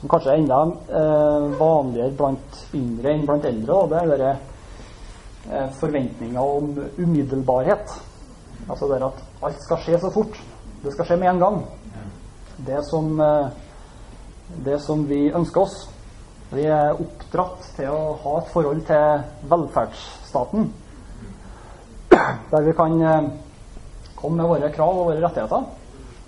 som 0.00 0.10
kanskje 0.10 0.32
er 0.32 0.40
enda 0.40 0.62
eh, 0.90 1.48
vanligere 1.60 2.16
blant 2.18 2.64
yngre 2.74 3.12
enn 3.14 3.26
blant 3.28 3.46
eldre, 3.46 3.76
og 3.76 3.92
det 3.92 4.00
er 4.00 4.12
denne 4.16 4.32
eh, 5.50 5.68
forventninga 5.80 6.40
om 6.40 6.74
umiddelbarhet. 6.96 7.94
Altså 8.68 8.88
det 8.90 9.02
at 9.02 9.22
alt 9.42 9.62
skal 9.64 9.80
skje 9.82 10.00
så 10.02 10.10
fort. 10.14 10.38
Det 10.82 10.92
skal 10.94 11.08
skje 11.08 11.18
med 11.20 11.32
en 11.32 11.42
gang. 11.42 11.58
Det 12.66 12.84
som, 12.90 13.20
eh, 13.20 13.48
det 14.64 14.78
som 14.82 15.06
vi 15.08 15.32
ønsker 15.32 15.60
oss. 15.60 15.88
Vi 16.52 16.66
er 16.68 16.92
oppdratt 17.00 17.70
til 17.76 17.88
å 17.88 18.16
ha 18.22 18.38
et 18.38 18.50
forhold 18.52 18.82
til 18.86 19.22
velferdsstaten. 19.48 20.72
Der 22.52 22.66
vi 22.66 22.72
kan 22.76 23.02
eh, 23.02 23.30
komme 24.16 24.36
med 24.36 24.50
våre 24.50 24.72
krav 24.72 24.98
og 24.98 25.06
våre 25.10 25.22
rettigheter. 25.24 25.64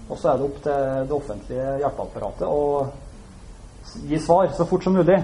Og 0.08 0.18
så 0.18 0.28
er 0.30 0.38
det 0.38 0.46
opp 0.48 0.62
til 0.62 1.08
det 1.08 1.16
offentlige 1.16 1.78
hjelpeapparatet 1.80 2.48
å 2.48 2.62
gi 4.08 4.18
svar 4.20 4.50
så 4.56 4.66
fort 4.68 4.84
som 4.84 4.96
mulig. 4.96 5.18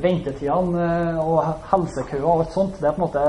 Ventetidene 0.00 0.84
eh, 0.86 1.18
og 1.20 1.42
helsekøer 1.72 2.22
og 2.24 2.38
alt 2.38 2.54
sånt, 2.54 2.78
det 2.80 2.88
er 2.88 2.94
på 2.96 3.02
en 3.02 3.06
måte 3.06 3.24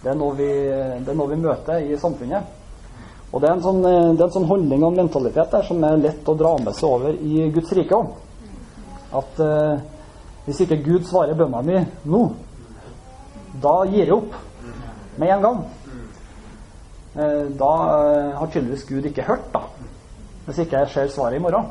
det 0.00 0.08
er, 0.10 0.16
noe 0.16 0.32
vi, 0.34 0.48
det 1.04 1.12
er 1.12 1.18
noe 1.18 1.28
vi 1.28 1.36
møter 1.42 1.84
i 1.84 1.98
samfunnet. 2.00 2.56
Og 3.30 3.42
det 3.42 3.50
er 3.50 3.58
en 3.58 3.62
sånn, 3.62 3.84
eh, 3.84 4.10
det 4.16 4.24
er 4.24 4.26
en 4.30 4.36
sånn 4.38 4.50
holdning 4.50 4.86
og 4.86 4.96
mentalitet 4.96 5.52
der 5.52 5.66
som 5.68 5.84
er 5.86 6.00
lett 6.00 6.28
å 6.28 6.38
dra 6.38 6.56
med 6.58 6.74
seg 6.78 6.88
over 6.88 7.14
i 7.14 7.46
Guds 7.54 7.72
rike 7.76 7.98
òg 7.98 8.10
at 9.16 9.42
eh, 9.42 9.82
hvis 10.46 10.62
ikke 10.64 10.82
Gud 10.84 11.06
svarer 11.08 11.38
bønna 11.38 11.62
mi 11.66 11.78
nå, 12.10 12.22
da 13.62 13.74
gir 13.90 14.06
jeg 14.06 14.14
opp 14.14 14.34
med 15.20 15.34
en 15.34 15.44
gang. 15.44 15.60
Eh, 17.18 17.46
da 17.58 17.72
eh, 17.96 18.38
har 18.38 18.52
tydeligvis 18.52 18.86
Gud 18.88 19.08
ikke 19.10 19.26
hørt, 19.26 19.48
da. 19.54 19.64
Hvis 20.46 20.62
ikke 20.64 20.82
jeg 20.82 20.92
ser 20.94 21.12
svaret 21.12 21.38
i 21.38 21.42
morgen. 21.42 21.68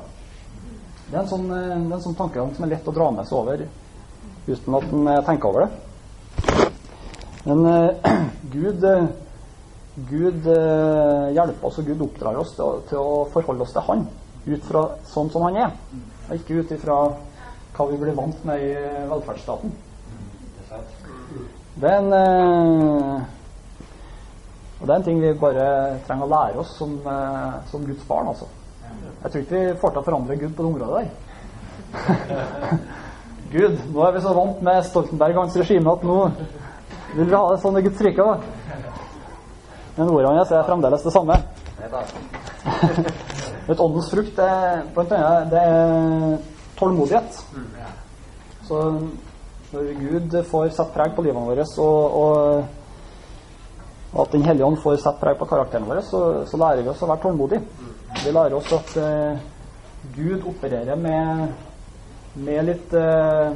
Det 1.10 1.18
er 1.18 1.24
en 1.24 1.30
sånn, 1.30 1.48
eh, 1.50 1.72
en 1.74 2.02
sånn 2.04 2.18
tankegang 2.18 2.52
som 2.54 2.66
er 2.66 2.76
lett 2.76 2.88
å 2.88 2.94
dra 2.94 3.08
med 3.10 3.26
seg 3.26 3.40
over 3.40 3.64
uten 4.50 4.76
at 4.78 4.92
en 4.94 5.08
eh, 5.10 5.24
tenker 5.26 5.50
over 5.50 5.66
det. 5.66 5.72
Men 7.50 7.66
uh, 7.66 8.12
Gud 8.54 8.84
Gud 10.10 10.46
hjelper 10.46 11.66
oss, 11.68 11.80
og 11.82 11.88
Gud 11.88 12.04
oppdrar 12.06 12.38
oss 12.40 12.52
til 12.56 12.84
til 12.92 13.00
å 13.00 13.24
forholde 13.34 13.66
oss 13.66 13.74
til 13.74 13.84
Han 13.88 14.06
ut 14.46 14.68
fra 14.68 14.84
sånn 15.10 15.32
som 15.34 15.48
Han 15.48 15.58
er, 15.64 15.74
og 16.28 16.36
ikke 16.36 16.62
ut 16.62 16.76
ifra 16.76 17.00
hva 17.74 17.88
vi 17.90 17.98
blir 18.04 18.16
vant 18.16 18.46
med 18.46 18.64
i 18.64 18.70
velferdsstaten. 19.10 19.74
Det 21.80 21.90
er 21.90 21.98
en, 22.04 22.14
uh, 22.14 23.26
Og 24.80 24.86
det 24.86 24.94
er 24.94 24.98
en 25.00 25.10
ting 25.10 25.20
vi 25.24 25.34
bare 25.42 25.68
trenger 26.06 26.28
å 26.28 26.34
lære 26.36 26.62
oss 26.62 26.78
som, 26.78 26.96
som 27.72 27.86
Guds 27.88 28.06
barn. 28.08 28.30
altså. 28.32 28.48
Jeg 29.20 29.32
tror 29.32 29.42
ikke 29.44 29.58
vi 29.58 29.80
får 29.82 29.90
til 29.94 30.02
å 30.02 30.06
forandre 30.06 30.40
Gud 30.40 30.54
på 30.56 30.64
det 30.64 30.70
området 30.70 30.98
der. 31.00 31.08
Gud, 33.54 33.76
nå 33.94 34.00
er 34.06 34.12
vi 34.16 34.22
så 34.24 34.38
vant 34.38 34.58
med 34.64 34.86
Stoltenberg 34.88 35.34
og 35.36 35.44
hans 35.44 35.60
regime 35.60 35.92
at 35.92 36.04
nå 36.06 36.18
vil 37.16 37.26
vi 37.26 37.36
ha 37.36 37.46
det 37.50 37.62
sånn 37.64 37.80
i 37.80 37.86
Guds 37.88 38.02
rike. 38.06 38.22
òg. 38.24 38.38
Men 39.98 40.14
ordene 40.14 40.40
hans 40.40 40.54
er 40.56 40.68
fremdeles 40.68 41.04
det 41.04 41.14
samme. 41.16 41.36
Et 43.70 43.80
åndens 43.80 44.10
frukt 44.10 44.40
er, 44.42 44.82
blant 44.96 45.12
annet, 45.14 45.52
det 45.52 45.62
er 45.62 46.38
tålmodighet. 46.80 47.32
Så 48.66 48.76
når 49.74 49.84
Gud 50.00 50.30
får 50.50 50.70
sette 50.74 50.94
preg 50.96 51.12
på 51.18 51.24
livene 51.26 51.50
våre, 51.52 51.66
og, 51.84 52.00
og 52.24 52.34
at 54.24 54.32
Den 54.34 54.42
hellige 54.42 54.66
ånd 54.66 54.80
får 54.82 54.96
sette 54.98 55.22
preg 55.22 55.38
på 55.38 55.46
karakteren 55.46 55.86
vår, 55.86 56.02
så, 56.02 56.42
så, 56.50 56.58
lærer 56.58 56.82
vi 56.82 56.90
oss 56.90 57.04
å 57.06 57.10
være 57.12 57.22
tålmodige. 57.28 57.62
Vi 58.10 58.32
lærer 58.34 58.56
oss 58.58 58.72
at 58.74 58.96
eh, 58.98 59.42
Gud 60.16 60.48
opererer 60.50 60.98
med, 60.98 61.52
med 62.42 62.66
litt 62.66 62.94
eh, 62.98 63.54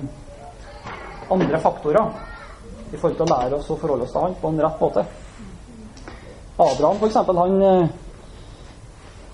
andre 1.33 1.59
faktorer 1.63 2.13
i 2.93 2.99
forhold 2.99 3.17
til 3.17 3.25
å 3.25 3.31
lære 3.33 3.57
oss 3.57 3.71
å 3.73 3.77
forholde 3.81 4.05
oss 4.05 4.13
til 4.13 4.21
Han 4.21 4.37
på 4.37 4.51
en 4.51 4.61
rett 4.61 4.81
måte. 4.83 5.03
Abraham, 6.53 6.99
for 7.01 7.09
eksempel, 7.09 7.41
han 7.41 7.67
eh, 7.67 7.99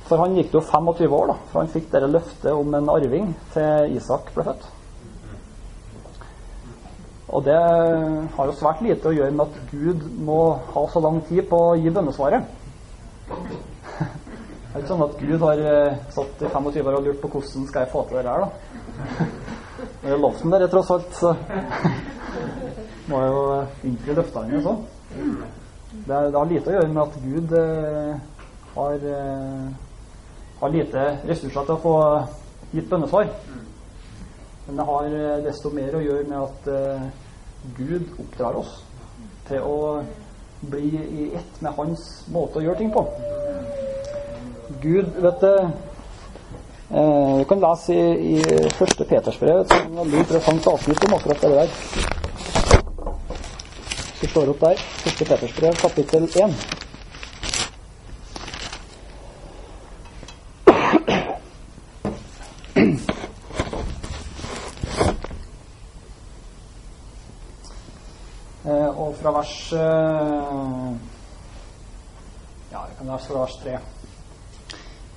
For 0.08 0.24
han 0.24 0.40
gikk 0.40 0.54
det 0.54 0.58
jo 0.58 0.66
25 0.66 1.16
år 1.20 1.28
da, 1.30 1.38
for 1.52 1.62
han 1.62 1.74
fikk 1.74 1.92
dette 1.92 2.08
løftet 2.10 2.50
om 2.56 2.74
en 2.80 2.88
arving 2.90 3.28
til 3.54 3.98
Isak 4.00 4.32
ble 4.34 4.48
født. 4.48 4.64
Og 7.30 7.44
det 7.46 7.60
har 7.60 8.50
jo 8.50 8.56
svært 8.58 8.82
lite 8.82 9.12
å 9.12 9.14
gjøre 9.14 9.36
med 9.36 9.52
at 9.52 9.70
Gud 9.70 10.08
må 10.26 10.40
ha 10.72 10.86
så 10.90 11.04
lang 11.04 11.20
tid 11.28 11.46
på 11.52 11.60
å 11.68 11.76
gi 11.78 11.94
bønnesvaret. 11.94 12.42
Det 14.70 14.76
er 14.78 14.84
ikke 14.84 14.92
sånn 14.92 15.06
at 15.06 15.16
Gud 15.18 15.42
har 15.42 15.60
eh, 15.66 16.00
satt 16.14 16.42
i 16.46 16.50
25 16.54 16.88
år 16.88 16.98
og 17.00 17.08
lurt 17.08 17.22
på 17.24 17.32
hvordan 17.34 17.64
skal 17.70 17.86
jeg 17.86 17.92
få 17.94 18.04
til 18.06 18.20
det 18.20 18.30
her, 18.30 18.46
da. 18.46 18.50
Det 20.02 20.12
er 20.14 20.20
lovt 20.22 20.44
dere 20.52 20.68
tross 20.72 20.92
alt, 20.94 21.16
så 21.16 21.34
må 23.10 23.22
jeg 23.24 23.32
jo 23.34 23.42
innfri 23.90 24.16
løftene 24.16 24.62
sånn. 24.64 24.84
Det, 25.10 26.14
det, 26.14 26.38
har 26.38 26.50
lite 26.52 26.70
å 26.70 26.76
gjøre 26.76 26.92
med 26.94 27.02
at 27.02 27.18
Gud 27.24 27.56
eh, 27.58 28.14
har, 28.76 29.08
eh, 29.14 29.66
har 30.62 30.76
lite 30.76 31.06
ressurser 31.26 31.66
til 31.66 31.76
å 31.76 31.82
få 31.84 31.96
gitt 32.76 32.90
bønnesvar. 32.92 33.32
Men 34.68 34.78
det 34.78 34.86
har 34.92 35.18
eh, 35.18 35.44
desto 35.48 35.74
mer 35.74 35.98
å 35.98 36.04
gjøre 36.04 36.28
med 36.30 36.40
at 36.44 36.68
uh, 36.70 37.08
Gud 37.74 38.12
oppdrar 38.22 38.60
oss 38.60 38.76
til 39.48 39.66
å 39.66 39.80
bli 40.70 40.92
i 40.94 41.30
ett 41.40 41.62
med 41.66 41.74
hans 41.74 42.04
måte 42.30 42.62
å 42.62 42.68
gjøre 42.68 42.84
ting 42.84 42.94
på. 42.94 43.02
Gud, 44.82 45.06
vet 45.22 45.42
du 45.42 45.54
eh, 46.90 47.38
Vi 47.38 47.46
kan 47.50 47.60
lese 47.60 47.94
i, 47.94 48.38
i 48.40 48.42
første 48.78 49.06
Petersbrev 49.06 49.60
et 49.66 49.74
veldig 49.98 50.20
interessant 50.24 50.68
avsnitt 50.72 51.04
om 51.08 51.14
akkurat 51.18 51.42
det 51.44 51.52
der. 51.58 51.70
Vi 54.22 54.28
slår 54.28 54.50
opp 54.54 54.62
der. 54.64 54.78
Første 55.04 55.26
Petersbrev, 55.26 55.74
kapittel 55.84 56.24
1. 56.24 56.56
fra 69.20 69.32
vers 69.32 69.74
eh, 69.74 69.80
Ja, 72.72 72.80
jeg 72.88 72.96
kan 72.98 73.08
lese 73.10 73.28
fra 73.28 73.40
vers 73.44 73.56
3. 73.64 73.80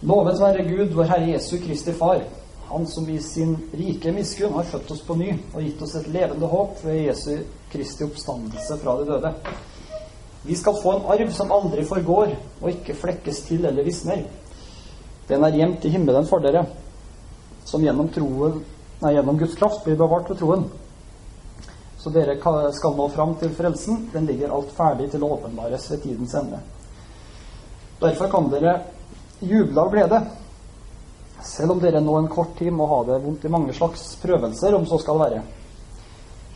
Lovet 0.02 0.40
være 0.40 0.64
Gud, 0.66 0.94
vår 0.96 1.10
Herre 1.10 1.30
Jesu 1.30 1.56
Kristi 1.62 1.92
Far, 1.92 2.24
Han 2.72 2.86
som 2.86 3.08
i 3.08 3.18
sin 3.20 3.56
rike 3.76 4.12
miskunn 4.12 4.54
har 4.56 4.64
født 4.64 4.90
oss 4.90 5.02
på 5.04 5.14
ny 5.14 5.28
og 5.52 5.60
gitt 5.60 5.82
oss 5.84 5.94
et 5.98 6.06
levende 6.08 6.48
håp 6.48 6.78
ved 6.84 7.02
Jesu 7.04 7.42
Kristi 7.72 8.06
oppstandelse 8.06 8.78
fra 8.80 8.94
de 8.98 9.04
døde. 9.10 9.32
Vi 10.42 10.56
skal 10.56 10.78
få 10.82 10.94
en 10.96 11.10
arv 11.12 11.32
som 11.36 11.52
aldri 11.52 11.84
forgår 11.84 12.32
og 12.62 12.70
ikke 12.70 12.96
flekkes 12.96 13.42
til 13.50 13.66
eller 13.68 13.84
visner. 13.84 14.24
Den 15.28 15.44
er 15.44 15.58
gjemt 15.58 15.84
i 15.84 15.92
himmelen 15.92 16.26
for 16.26 16.40
dere, 16.40 16.64
som 17.64 17.84
gjennom, 17.84 18.08
troen, 18.08 18.62
nei, 19.02 19.12
gjennom 19.18 19.38
Guds 19.38 19.58
kraft 19.60 19.84
blir 19.84 20.00
bevart 20.00 20.32
ved 20.32 20.40
troen 20.40 20.70
så 22.02 22.10
dere 22.10 22.34
skal 22.74 22.96
nå 22.98 23.04
fram 23.14 23.36
til 23.38 23.52
frelsen. 23.54 24.08
Den 24.12 24.26
ligger 24.26 24.50
alt 24.50 24.72
ferdig 24.74 25.06
til 25.12 25.22
å 25.22 25.36
åpenbares 25.36 25.84
ved 25.92 26.02
tidens 26.02 26.34
ende. 26.34 26.58
Derfor 28.02 28.30
kan 28.32 28.48
dere 28.50 28.80
juble 29.42 29.80
av 29.80 29.90
glede, 29.92 30.22
selv 31.42 31.74
om 31.74 31.80
dere 31.82 32.00
nå 32.00 32.14
en 32.18 32.30
kort 32.30 32.54
tid 32.58 32.72
må 32.72 32.86
ha 32.86 33.02
det 33.08 33.18
vondt 33.24 33.44
i 33.44 33.50
mange 33.50 33.74
slags 33.74 34.14
prøvelser, 34.22 34.74
om 34.74 34.86
så 34.86 34.98
skal 35.02 35.20
være. 35.22 35.42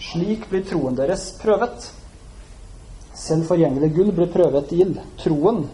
Slik 0.00 0.46
blir 0.50 0.64
troen 0.68 0.96
deres 0.96 1.30
prøvet. 1.40 1.88
Selv 3.16 3.48
forgjengelig 3.48 3.90
gull 3.96 4.12
blir 4.14 4.30
prøvet 4.30 4.72
i 4.76 4.82
ild. 4.84 5.00
Troen, 5.22 5.64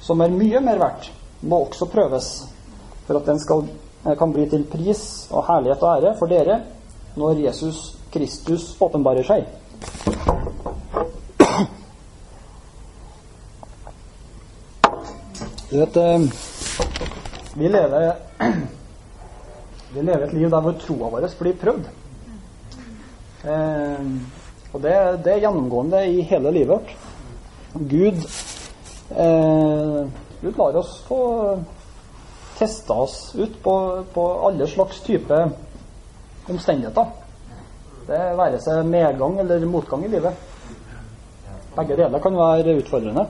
som 0.00 0.22
er 0.22 0.32
mye 0.32 0.62
mer 0.64 0.80
verdt, 0.80 1.10
må 1.44 1.64
også 1.66 1.90
prøves, 1.92 2.30
for 3.06 3.18
at 3.18 3.26
den 3.26 3.40
skal, 3.42 3.66
eh, 4.06 4.16
kan 4.16 4.32
bli 4.32 4.46
til 4.48 4.64
pris 4.64 5.26
og 5.30 5.44
herlighet 5.48 5.82
og 5.82 5.96
ære 5.96 6.16
for 6.18 6.26
dere 6.26 6.62
når 7.16 7.44
Jesus 7.44 7.96
Kristus 8.12 8.76
åpenbarer 8.80 9.22
seg. 9.26 9.44
Du 15.70 15.80
vet 15.80 15.96
eh, 15.96 16.53
Vi 17.54 17.68
lever 17.68 18.14
Vi 19.94 20.02
lever 20.02 20.24
et 20.26 20.32
liv 20.34 20.50
der 20.50 20.60
hvor 20.64 20.74
troa 20.80 21.10
vår 21.12 21.28
blir 21.38 21.54
prøvd. 21.60 21.84
Eh, 23.44 24.06
og 24.74 24.82
det, 24.82 24.94
det, 25.22 25.32
er 25.32 25.42
gjennomgående 25.44 26.00
i 26.10 26.24
hele 26.26 26.50
livet 26.50 26.72
vårt. 26.72 26.94
Gud 27.74 28.18
eh, 29.14 30.00
Gud 30.40 30.58
lar 30.58 30.76
oss 30.76 30.96
få 31.06 31.20
testa 32.58 32.96
oss 33.04 33.34
ut 33.34 33.62
på, 33.62 33.76
på 34.14 34.24
alle 34.48 34.66
slags 34.66 35.00
type 35.06 35.38
omstendigheter. 36.50 37.06
Det 38.08 38.18
være 38.36 38.58
seg 38.60 38.82
medgang 38.90 39.38
eller 39.40 39.64
motgang 39.70 40.04
i 40.04 40.10
livet. 40.12 40.42
Begge 41.74 41.96
deler 42.02 42.22
kan 42.22 42.36
være 42.36 42.76
utfordrende 42.82 43.24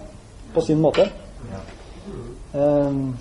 på 0.54 0.64
sin 0.64 0.80
måte. 0.82 1.06
Ehm, 2.54 3.14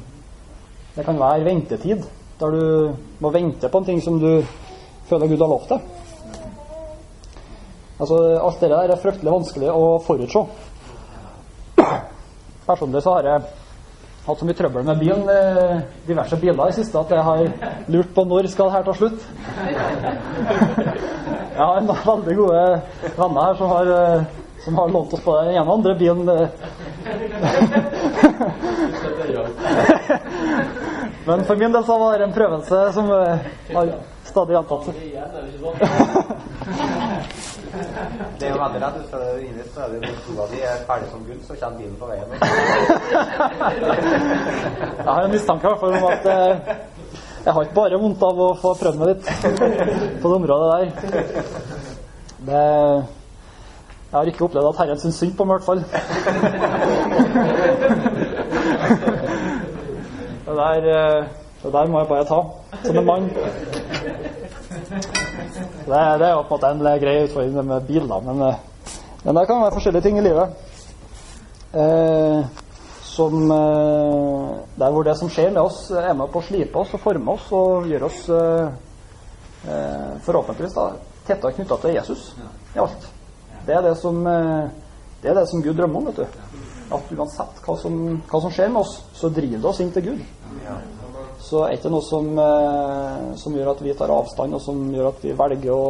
det 0.95 1.06
kan 1.06 1.19
være 1.19 1.45
ventetid, 1.45 2.03
der 2.39 2.53
du 2.53 2.95
må 3.19 3.32
vente 3.34 3.69
på 3.69 3.77
en 3.82 3.86
ting 3.86 4.01
som 4.03 4.19
du 4.21 4.43
føler 5.10 5.27
Gud 5.27 5.41
har 5.41 5.51
lovt 5.51 5.73
deg. 5.73 5.79
Altså, 7.99 8.15
alt 8.43 8.62
det 8.62 8.69
der 8.69 8.91
er 8.91 9.01
fryktelig 9.01 9.32
vanskelig 9.32 9.69
å 9.71 9.99
forutse. 10.03 10.45
Personlig 12.67 13.03
så 13.03 13.13
har 13.17 13.29
jeg 13.29 13.41
hatt 14.23 14.39
så 14.39 14.45
mye 14.47 14.58
trøbbel 14.58 14.86
med 14.88 14.99
bilen, 14.99 15.29
eh, 15.29 15.82
diverse 16.08 16.38
biler 16.39 16.69
i 16.69 16.75
siste, 16.77 16.99
at 16.99 17.12
jeg 17.12 17.23
har 17.23 17.39
lurt 17.91 18.13
på 18.15 18.23
når 18.27 18.47
skal 18.51 18.71
dette 18.71 18.86
ta 18.86 18.93
slutt. 18.93 19.19
Jeg 21.53 21.62
har 21.62 21.77
en 21.77 21.88
veldig 21.88 22.36
gode 22.38 22.82
venner 23.17 23.41
her 23.43 23.56
som 23.56 23.69
har, 23.69 23.86
eh, 23.86 24.23
har 24.77 24.89
lånt 24.89 25.13
oss 25.13 25.21
på 25.21 25.38
den 25.38 25.49
ene 25.56 25.67
og 25.67 25.73
andre 25.77 25.95
bilen. 25.95 26.29
Eh. 26.29 26.47
Men 31.25 31.45
for 31.47 31.55
min 31.55 31.71
del 31.71 31.86
så 31.86 31.97
var 31.99 32.17
det 32.17 32.27
en 32.27 32.33
prøvelse 32.36 32.79
som 32.93 33.09
har 33.09 33.93
stadig 34.27 34.55
gjentatt 34.57 34.83
seg. 34.89 34.95
Det 38.39 38.45
er 38.47 38.51
jo 38.53 38.59
veldig 38.62 38.81
rett. 38.83 38.97
Hvis 38.99 39.09
det 39.09 39.19
er 39.25 39.38
inni, 39.41 39.63
så 39.73 39.79
er 39.81 39.88
det 39.93 39.99
når 40.03 40.17
sola 40.27 40.43
di 40.51 40.59
er 40.62 40.81
ferdig 40.88 41.07
som 41.09 41.21
gull, 41.25 41.39
så 41.47 41.53
kommer 41.57 41.77
bilen 41.79 41.97
på 41.97 42.05
veien. 42.12 42.27
Jeg 44.99 45.07
har 45.09 45.23
en 45.23 45.33
mistanke 45.33 45.67
om 45.73 46.05
at 46.12 46.23
eh, 46.33 46.53
jeg 47.43 47.53
har 47.53 47.65
ikke 47.65 47.75
bare 47.75 47.97
vondt 47.99 48.21
av 48.23 48.38
å 48.39 48.53
få 48.55 48.69
prøvd 48.79 48.99
meg 49.01 49.07
litt 49.09 49.25
på 50.21 50.29
det 50.29 50.36
området 50.38 50.67
der. 50.71 50.86
Det, 52.47 52.62
jeg 54.13 54.15
har 54.15 54.29
ikke 54.31 54.45
opplevd 54.47 54.69
at 54.69 54.79
Herren 54.79 55.01
syns 55.01 55.17
synd 55.19 55.33
på 55.36 55.43
meg, 55.49 55.55
i 55.57 55.57
hvert 55.57 55.67
fall. 55.67 55.81
Det 60.53 60.59
der, 60.59 61.17
eh, 61.17 61.25
det 61.63 61.71
der 61.73 61.87
må 61.89 61.99
jeg 61.99 62.07
bare 62.07 62.25
ta 62.29 62.41
som 62.83 62.97
en 62.97 63.05
mann. 63.05 63.29
Det, 65.85 66.19
det, 66.19 66.27
er 66.27 66.31
jo 66.31 66.43
på 66.47 66.55
en 66.55 66.59
måte 66.59 66.67
en 66.69 66.99
grei 67.01 67.23
utfordring 67.23 67.65
med 67.65 67.87
bil, 67.87 68.05
da, 68.07 68.19
men, 68.19 68.41
eh, 68.41 68.59
men, 69.23 69.35
det 69.35 69.47
kan 69.47 69.61
være 69.63 69.73
forskjellige 69.73 70.01
ting 70.05 70.19
i 70.19 70.25
livet. 70.27 70.47
Eh, 71.73 72.45
som, 73.01 73.51
eh, 73.51 74.51
der 74.77 74.91
hvor 74.91 75.03
det 75.03 75.17
som 75.17 75.29
skjer 75.29 75.49
med 75.49 75.61
oss, 75.63 75.89
er 75.89 76.13
med 76.13 76.29
på 76.29 76.39
å 76.39 76.45
slipe 76.45 76.79
oss 76.79 76.93
og 76.93 77.01
forme 77.01 77.33
oss 77.33 77.49
og 77.51 77.89
gjøre 77.89 78.05
oss 78.11 78.29
eh, 78.29 78.67
eh 79.73 80.13
forhåpentligvis 80.27 80.77
da, 80.77 80.91
tettere 81.25 81.57
knytta 81.57 81.77
til 81.81 81.97
Jesus 81.97 82.35
i 82.75 82.79
alt. 82.85 83.09
Det 83.65 83.73
er 83.73 83.81
det 83.81 83.97
som, 83.97 84.27
eh, 84.27 84.69
Det 85.23 85.31
er 85.31 85.35
det 85.35 85.49
som 85.49 85.61
Gud 85.63 85.77
drømmer 85.77 85.97
om. 85.97 86.05
vet 86.05 86.15
du. 86.15 86.25
At 86.91 87.11
uansett 87.17 87.61
hva 87.65 87.77
som, 87.79 88.21
hva 88.29 88.41
som 88.41 88.51
skjer 88.51 88.67
med 88.69 88.81
oss, 88.81 89.03
så 89.13 89.29
driver 89.29 89.57
det 89.57 89.65
oss 89.65 89.79
inn 89.79 89.91
til 89.91 90.03
Gud. 90.03 90.19
Så 91.43 91.63
er 91.63 91.73
det 91.73 91.79
ikke 91.79 91.91
noe 91.91 92.05
som, 92.07 92.29
eh, 92.39 93.35
som 93.39 93.55
gjør 93.55 93.73
at 93.73 93.81
vi 93.83 93.95
tar 93.97 94.11
avstand, 94.13 94.55
og 94.55 94.61
som 94.63 94.79
gjør 94.93 95.09
at 95.09 95.23
vi 95.25 95.33
velger 95.37 95.73
å, 95.73 95.87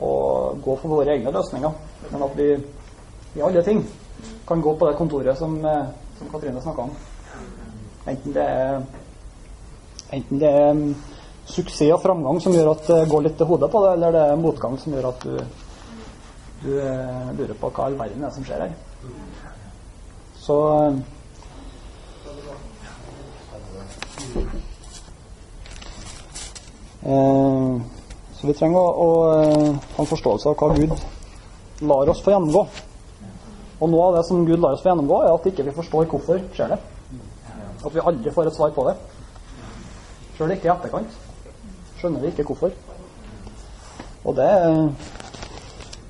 å 0.00 0.12
gå 0.60 0.76
for 0.82 0.96
våre 0.96 1.14
egne 1.16 1.32
løsninger. 1.34 1.78
Men 2.10 2.26
at 2.26 2.36
vi 2.36 2.50
i 3.38 3.44
alle 3.46 3.62
ting 3.64 3.84
kan 4.46 4.60
gå 4.60 4.74
på 4.76 4.88
det 4.88 4.98
kontoret 4.98 5.38
som, 5.38 5.56
eh, 5.64 5.86
som 6.18 6.28
Katrine 6.32 6.60
snakka 6.60 6.82
om. 6.82 6.90
Enten 8.06 8.34
det 8.34 8.48
er 8.48 8.82
Enten 10.10 10.40
det 10.42 10.48
er 10.50 10.72
mm, 10.74 10.94
suksess 11.46 11.92
og 11.94 12.00
framgang 12.02 12.40
som 12.42 12.54
gjør 12.54 12.72
at 12.72 12.88
det 12.88 13.04
går 13.12 13.22
litt 13.22 13.36
til 13.38 13.46
hodet 13.46 13.68
på 13.70 13.82
det, 13.84 13.92
eller 13.94 14.16
det 14.16 14.22
er 14.26 14.40
motgang 14.42 14.74
som 14.82 14.96
gjør 14.96 15.06
at 15.12 15.22
du, 15.22 15.36
du 16.64 16.72
eh, 16.82 17.28
lurer 17.38 17.54
på 17.60 17.70
hva 17.70 17.86
all 17.86 17.98
verden 18.00 18.24
er 18.26 18.34
som 18.34 18.46
skjer 18.46 18.64
her. 18.64 18.74
Så 20.40 20.56
Så 27.00 28.48
vi 28.48 28.54
trenger 28.56 28.76
å, 28.80 28.88
å 28.90 29.08
eh, 29.40 29.70
ha 29.96 30.02
en 30.02 30.08
forståelse 30.08 30.50
av 30.50 30.56
hva 30.60 30.74
Gud 30.76 30.92
lar 31.88 32.10
oss 32.12 32.20
få 32.24 32.34
gjennomgå. 32.34 32.62
Og 33.80 33.88
noe 33.88 34.06
av 34.10 34.18
det 34.18 34.26
som 34.28 34.44
Gud 34.44 34.60
lar 34.60 34.76
oss 34.76 34.84
få 34.84 34.90
gjennomgå, 34.90 35.22
er 35.24 35.32
at 35.32 35.48
ikke 35.48 35.64
vi 35.64 35.74
forstår 35.76 36.08
hvorfor 36.10 36.42
skjer 36.56 36.74
det. 36.74 36.78
At 37.80 37.94
vi 37.94 38.04
aldri 38.04 38.32
får 38.32 38.50
et 38.50 38.56
svar 38.56 38.72
på 38.76 38.84
det. 38.88 38.94
Sjøl 40.36 40.54
ikke 40.56 40.68
i 40.68 40.72
etterkant. 40.74 41.18
Skjønner 42.00 42.24
vi 42.24 42.32
ikke 42.32 42.46
hvorfor. 42.48 42.76
Og 44.28 44.36
det, 44.36 44.48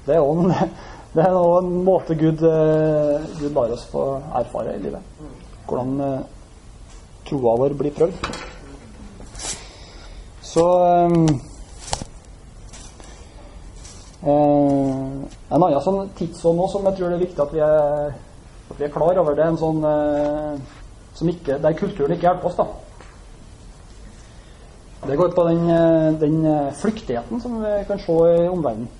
det 0.09 0.17
er 0.17 0.27
òg 0.27 0.43
en, 0.43 0.55
en 1.27 1.73
måte 1.87 2.19
Gud, 2.19 2.43
eh, 2.47 3.31
Gud 3.39 3.55
lar 3.55 3.75
oss 3.75 3.87
få 3.91 4.07
erfare 4.43 4.75
i 4.75 4.83
livet. 4.83 5.27
Hvordan 5.71 5.99
eh, 6.07 6.23
troa 7.31 7.59
vår 7.63 7.79
blir 7.79 7.95
prøvd. 7.95 8.50
Så 10.51 10.65
eh, 10.95 11.11
En 15.51 15.63
annen 15.63 15.83
sånn 15.85 16.11
tidsånd 16.19 16.59
nå 16.59 16.67
som 16.71 16.85
jeg 16.89 16.99
tror 16.99 17.09
det 17.09 17.17
er 17.17 17.25
viktig 17.25 17.43
at 17.45 17.55
vi 17.55 17.63
er, 17.65 18.13
at 18.71 18.77
vi 18.79 18.87
er 18.87 18.93
klar 18.95 19.19
over, 19.23 19.35
det 19.35 19.45
er 19.45 19.53
en 19.55 19.59
sånn 19.59 19.81
som 21.17 21.31
ikke, 21.33 21.57
der 21.63 21.79
kulturen 21.79 22.15
ikke 22.15 22.29
hjelper 22.29 22.51
oss. 22.51 22.59
da. 22.61 22.67
Det 25.09 25.17
går 25.19 25.33
på 25.35 25.47
den, 25.49 25.63
den 26.21 26.37
flyktigheten 26.79 27.41
som 27.43 27.57
vi 27.65 27.73
kan 27.89 28.03
se 28.05 28.13
i 28.13 28.51
omverdenen. 28.53 28.91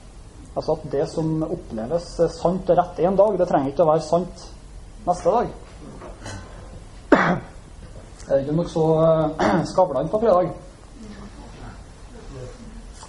Altså 0.57 0.75
at 0.75 0.89
det 0.93 1.05
som 1.13 1.45
oppleves 1.47 2.09
sant 2.41 2.73
og 2.73 2.81
rett 2.81 3.05
en 3.05 3.21
dag, 3.21 3.39
det 3.39 3.47
trenger 3.51 3.71
ikke 3.71 3.85
å 3.85 3.93
være 3.93 4.07
sant 4.09 4.49
neste 5.07 5.37
dag. 5.37 5.47
Du 8.49 8.53
nok 8.57 8.73
så 8.73 8.89
Skavlan 9.71 10.11
på 10.11 10.25
fredag. 10.25 10.70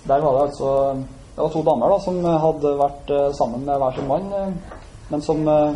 Der 0.07 0.19
var 0.19 0.33
det 0.33 0.41
altså 0.49 0.69
Det 1.35 1.41
var 1.41 1.49
to 1.53 1.63
damer 1.63 1.89
da 1.93 1.99
som 2.03 2.25
hadde 2.25 2.79
vært 2.79 3.11
sammen 3.37 3.65
med 3.65 3.77
hver 3.79 3.91
sin 3.95 4.07
mann, 4.09 4.25
men 5.09 5.21
som 5.21 5.45
De 5.45 5.75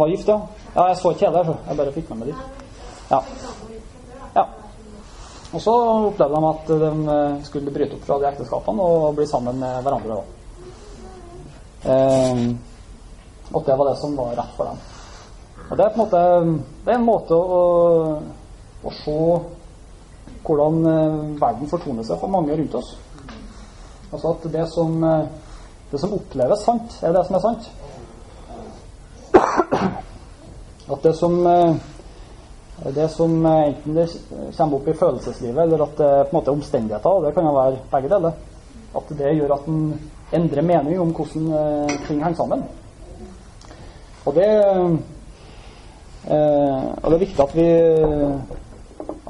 var 0.00 0.08
gift, 0.08 0.28
ja. 0.28 0.40
Ja, 0.74 0.86
jeg 0.88 0.96
så 0.96 1.10
ikke 1.12 1.26
hele, 1.28 1.44
så 1.44 1.54
jeg 1.68 1.76
bare 1.76 1.92
fikk 1.92 2.10
med 2.10 2.18
meg 2.18 2.26
dit. 2.30 2.36
Ja. 3.10 3.20
ja. 4.36 4.44
Og 5.52 5.60
så 5.60 5.72
opplevde 6.08 6.40
de 6.40 6.46
at 6.48 6.66
de 6.70 6.76
skulle 7.44 7.74
bryte 7.74 7.94
opp 7.98 8.04
fra 8.06 8.18
de 8.22 8.28
ekteskapene 8.30 8.82
og 8.88 9.16
bli 9.18 9.26
sammen 9.28 9.56
med 9.60 9.72
hverandre. 9.84 10.14
da. 10.16 10.22
Eh, 11.92 12.38
og 13.52 13.60
det 13.66 13.78
var 13.78 13.90
det 13.90 13.96
som 14.00 14.16
var 14.16 14.36
rett 14.38 14.52
for 14.56 14.64
dem. 14.70 14.78
Og 15.70 15.76
Det 15.76 15.84
er 15.84 15.88
på 15.88 15.94
en 15.94 16.04
måte, 16.04 16.18
det 16.84 16.92
er 16.92 16.98
en 16.98 17.06
måte 17.06 17.34
å, 17.36 17.62
å 18.84 18.90
se 19.02 19.18
hvordan 20.46 21.38
verden 21.40 21.70
fortoner 21.70 22.06
seg 22.06 22.18
for 22.20 22.32
mange 22.32 22.56
rundt 22.58 22.74
oss. 22.74 22.96
Altså 24.12 24.34
at 24.34 24.44
det 24.52 24.66
som, 24.72 24.98
det 25.92 26.00
som 26.00 26.16
oppleves 26.16 26.66
sant, 26.66 26.98
er 27.02 27.14
det 27.16 27.24
som 27.28 27.38
er 27.38 27.44
sant. 27.46 27.70
At 30.92 31.02
det 31.06 31.14
som 31.16 31.38
det 32.82 33.08
som 33.08 33.46
enten 33.46 33.94
det 33.94 34.08
kommer 34.56 34.80
opp 34.80 34.88
i 34.88 34.96
følelseslivet, 34.98 35.62
eller 35.62 35.84
at 35.84 35.92
det 35.98 36.06
er 36.06 36.24
på 36.24 36.32
en 36.32 36.38
måte 36.40 36.54
omstendigheter, 36.54 37.10
og 37.10 37.26
det 37.26 37.34
kan 37.36 37.46
jo 37.46 37.54
være 37.54 37.82
begge 37.92 38.10
deler, 38.10 38.32
at 38.98 39.12
det 39.18 39.34
gjør 39.36 39.54
at 39.54 39.68
en 39.70 39.84
endrer 40.32 40.66
mening 40.66 41.00
om 41.00 41.12
hvordan 41.14 41.44
ting 42.08 42.22
henger 42.24 42.36
sammen. 42.40 42.64
Og 44.26 44.34
det, 44.34 44.48
og 46.26 47.06
det 47.06 47.14
er 47.14 47.24
viktig 47.24 47.44
at 47.44 47.56
vi, 47.56 47.68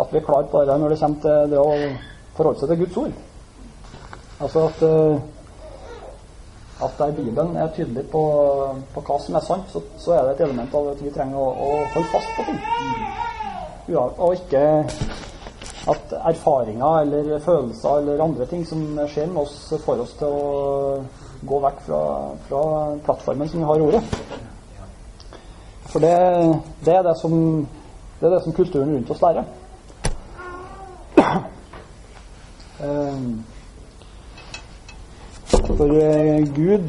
at 0.01 0.13
vi 0.13 0.19
er 0.19 0.25
klare 0.27 0.49
på 0.49 0.65
det 0.65 0.79
når 0.81 0.95
det 0.95 0.99
kommer 1.03 1.21
til 1.25 1.53
det 1.53 1.61
å 1.61 1.73
forholde 2.37 2.61
seg 2.61 2.73
til 2.73 2.83
Guds 2.83 3.01
ord. 3.03 3.15
Altså 4.43 4.65
at, 4.67 4.85
at 6.87 6.95
der 6.99 7.17
Bibelen 7.19 7.57
er 7.57 7.75
tydelig 7.77 8.07
på, 8.11 8.23
på 8.95 9.05
hva 9.07 9.19
som 9.23 9.37
er 9.39 9.45
sant, 9.47 9.69
så, 9.71 9.83
så, 9.99 10.17
er 10.17 10.25
det 10.25 10.37
et 10.37 10.47
element 10.49 10.75
av 10.75 10.89
at 10.95 11.03
vi 11.05 11.13
trenger 11.15 11.39
å, 11.39 11.51
å 11.53 11.75
holde 11.95 12.09
fast 12.15 12.33
på 12.39 12.47
ting. 12.49 12.63
Og 13.93 14.39
ikke 14.39 14.65
at 15.93 16.15
erfaringer 16.31 17.01
eller 17.03 17.39
følelser 17.43 17.99
eller 17.99 18.25
andre 18.25 18.47
ting 18.47 18.65
som 18.67 18.83
skjer 19.11 19.31
med 19.31 19.43
oss, 19.43 19.57
får 19.85 20.05
oss 20.05 20.15
til 20.19 20.31
å 20.31 21.03
gå 21.43 21.59
vekk 21.65 21.81
fra, 21.87 22.03
fra 22.49 22.63
plattformen 23.07 23.51
som 23.51 23.63
vi 23.63 23.71
har 23.71 23.87
ordet. 23.87 24.03
For 25.91 26.01
det, 26.01 26.15
det, 26.87 26.95
er 26.95 27.03
det, 27.05 27.17
som, 27.21 27.35
det 28.21 28.29
er 28.29 28.37
det 28.37 28.45
som 28.45 28.55
kulturen 28.57 28.95
rundt 28.95 29.11
oss 29.13 29.23
lærer. 29.23 29.45
For 35.63 35.87
Gud, 36.57 36.87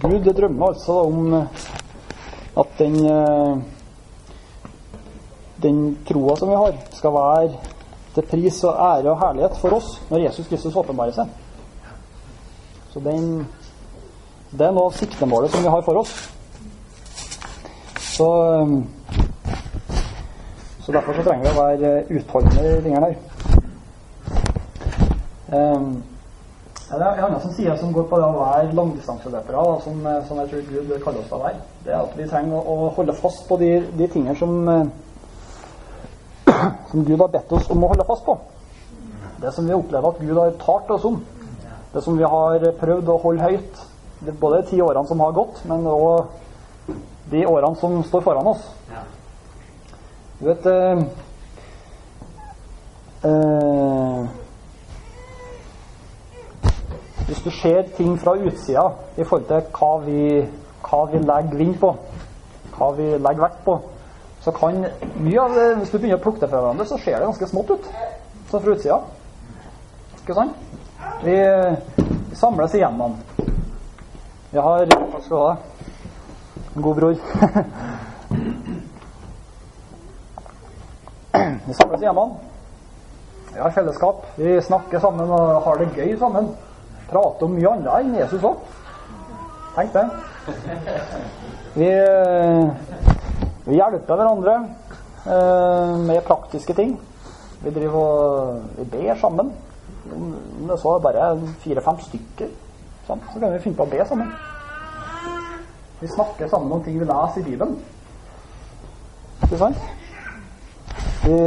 Gud 0.00 0.28
drømmer 0.32 0.66
altså 0.72 0.98
om 1.04 1.34
at 1.34 2.78
den 2.78 2.96
den 5.64 5.98
troa 6.08 6.36
som 6.36 6.50
vi 6.50 6.56
har, 6.56 6.76
skal 6.92 7.12
være 7.14 7.52
til 8.14 8.26
pris 8.30 8.64
og 8.64 8.74
ære 8.74 9.10
og 9.10 9.20
herlighet 9.20 9.56
for 9.60 9.76
oss 9.78 9.96
når 10.10 10.26
Jesus 10.26 10.48
Kristus 10.48 10.76
åpenbarer 10.76 11.14
seg. 11.16 11.30
Så 12.92 13.02
den, 13.02 13.46
det 14.52 14.66
er 14.66 14.74
noe 14.74 14.90
av 14.90 14.98
siktemålet 14.98 15.50
som 15.50 15.64
vi 15.64 15.72
har 15.72 15.82
for 15.86 16.02
oss. 16.04 16.12
Så, 18.14 18.28
så 20.84 20.94
derfor 20.94 21.16
så 21.16 21.24
trenger 21.26 21.48
vi 21.48 21.54
å 21.54 21.62
være 21.62 21.94
utholdende 22.20 22.68
i 22.68 22.82
tingene 22.84 23.08
her. 23.08 23.33
Um, 25.54 26.02
det 26.84 27.00
er 27.00 27.16
en 27.16 27.24
annen 27.30 27.54
sier 27.56 27.78
som 27.80 27.92
går 27.94 28.04
på 28.10 28.18
det 28.20 28.26
å 28.26 28.34
være 28.36 28.74
langdistanseløpere, 28.76 29.62
som, 29.84 30.02
som, 30.28 30.40
jeg 30.42 30.50
tror 30.50 30.66
Gud 30.68 30.92
kaller 31.02 31.22
oss 31.22 31.30
til 31.30 31.38
å 31.38 31.44
være. 31.46 31.62
Det 31.86 31.94
er 31.94 32.02
at 32.02 32.18
vi 32.18 32.26
trenger 32.28 32.58
å, 32.58 32.74
å 32.74 32.90
holde 32.98 33.16
fast 33.16 33.46
på 33.48 33.58
de, 33.62 33.70
de 33.96 34.10
tingene 34.12 34.36
som 34.38 34.52
som 36.90 37.04
Gud 37.04 37.20
har 37.20 37.32
bedt 37.32 37.52
oss 37.52 37.70
om 37.72 37.84
å 37.84 37.90
holde 37.90 38.06
fast 38.08 38.26
på. 38.26 38.36
Det 39.40 39.52
som 39.52 39.66
vi 39.66 39.76
opplever 39.76 40.08
at 40.08 40.20
Gud 40.20 40.38
har 40.38 40.54
talt 40.60 40.90
oss 40.94 41.08
om. 41.08 41.18
Det 41.92 42.02
som 42.04 42.18
vi 42.18 42.28
har 42.28 42.68
prøvd 42.80 43.10
å 43.10 43.18
holde 43.22 43.48
høyt. 43.48 43.82
Både 44.40 44.60
de 44.60 44.68
ti 44.70 44.80
årene 44.82 45.08
som 45.08 45.20
har 45.20 45.34
gått, 45.36 45.60
men 45.68 45.86
òg 45.90 46.30
de 47.32 47.44
årene 47.48 47.76
som 47.80 47.98
står 48.06 48.24
foran 48.24 48.52
oss. 48.54 48.62
Du 50.38 50.46
vet 50.48 50.66
eh, 50.66 51.02
eh, 53.28 54.32
Hvis 57.26 57.42
du 57.42 57.50
ser 57.50 57.82
ting 57.96 58.18
fra 58.20 58.34
utsida 58.36 58.84
i 59.16 59.24
forhold 59.24 59.46
til 59.48 59.62
hva 59.78 59.92
vi, 60.04 60.44
hva 60.84 61.04
vi 61.12 61.18
legger 61.24 61.56
vind 61.56 61.78
på, 61.80 61.94
hva 62.76 62.90
vi 62.98 63.06
legger 63.16 63.46
vekt 63.46 63.62
på, 63.64 63.78
så 64.44 64.52
kan 64.52 64.82
mye 65.24 65.40
av 65.40 65.54
det, 65.56 65.76
Hvis 65.78 65.90
du 65.90 65.98
begynner 65.98 66.18
å 66.18 66.22
plukke 66.24 66.40
det 66.42 66.50
fra 66.50 66.60
hverandre, 66.60 66.84
så 66.86 66.98
ser 67.00 67.16
det 67.16 67.24
ganske 67.30 67.46
smått 67.48 67.70
ut. 67.70 67.86
Sånn 68.50 68.60
fra 68.60 68.74
utsida. 68.76 68.98
Ikke 70.20 70.36
sant? 70.36 70.52
Vi, 71.24 71.36
vi 72.28 72.36
samles 72.36 72.74
igjennom. 72.76 73.16
Vi 74.50 74.58
har 74.60 74.84
Takk 74.90 75.22
skal 75.24 75.36
du 75.36 75.40
ha. 75.40 75.56
En 76.74 76.82
god 76.84 76.96
bror. 76.98 77.16
vi 81.64 81.72
samles 81.80 82.02
igjennom. 82.02 82.36
Vi 83.54 83.60
har 83.64 83.70
fellesskap. 83.70 84.26
Vi 84.36 84.60
snakker 84.68 85.00
sammen 85.00 85.30
og 85.30 85.62
har 85.64 85.80
det 85.80 85.88
gøy 85.96 86.18
sammen. 86.20 86.52
Prater 87.10 87.46
om 87.46 87.54
mye 87.54 87.70
annet 87.70 87.92
enn 87.98 88.18
Jesus 88.22 88.44
òg. 88.44 88.64
Tenk 89.74 89.94
det. 89.94 90.06
Vi 91.74 91.90
vi 93.64 93.78
hjelper 93.78 94.18
hverandre 94.18 94.54
eh, 95.24 95.92
med 96.04 96.24
praktiske 96.26 96.74
ting. 96.76 96.98
Vi 97.64 97.70
driver 97.72 97.94
og 97.96 98.66
vi 98.76 98.84
ber 98.92 99.16
sammen. 99.16 99.52
Om 100.12 100.34
det 100.68 100.76
så 100.82 100.92
er 100.92 101.04
bare 101.06 101.28
fire-fem 101.62 102.00
stykker, 102.04 102.50
så 103.06 103.16
kan 103.40 103.54
vi 103.54 103.62
finne 103.64 103.78
på 103.78 103.86
å 103.86 103.92
be 103.92 104.04
sammen. 104.04 104.34
Vi 106.02 106.10
snakker 106.12 106.50
sammen 106.52 106.76
om 106.76 106.84
ting 106.84 106.98
vi 107.00 107.08
leser 107.08 107.40
i 107.40 107.46
Bibelen. 107.46 107.78
Ikke 109.46 109.62
sant? 109.62 109.80
Vi, 111.24 111.38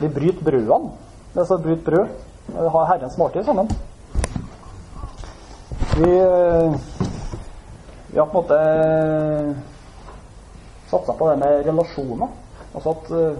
vi 0.00 0.10
bryter 0.10 0.42
brødene. 0.42 0.90
Det 1.34 1.44
er 1.44 1.50
så 1.52 1.60
bryt 1.62 1.86
brød. 1.86 2.18
Vi 2.50 2.72
har 2.74 2.90
Herrens 2.90 3.18
måltid 3.18 3.46
sammen. 3.46 3.70
Vi, 5.96 6.10
vi 8.06 8.18
har 8.18 8.26
på 8.26 8.38
en 8.38 8.42
måte 8.42 8.58
satsa 10.90 11.12
på 11.12 11.30
det 11.30 11.36
med 11.36 11.66
relasjoner. 11.66 12.28
Altså 12.74 12.90
at 12.90 13.10
eh, 13.10 13.38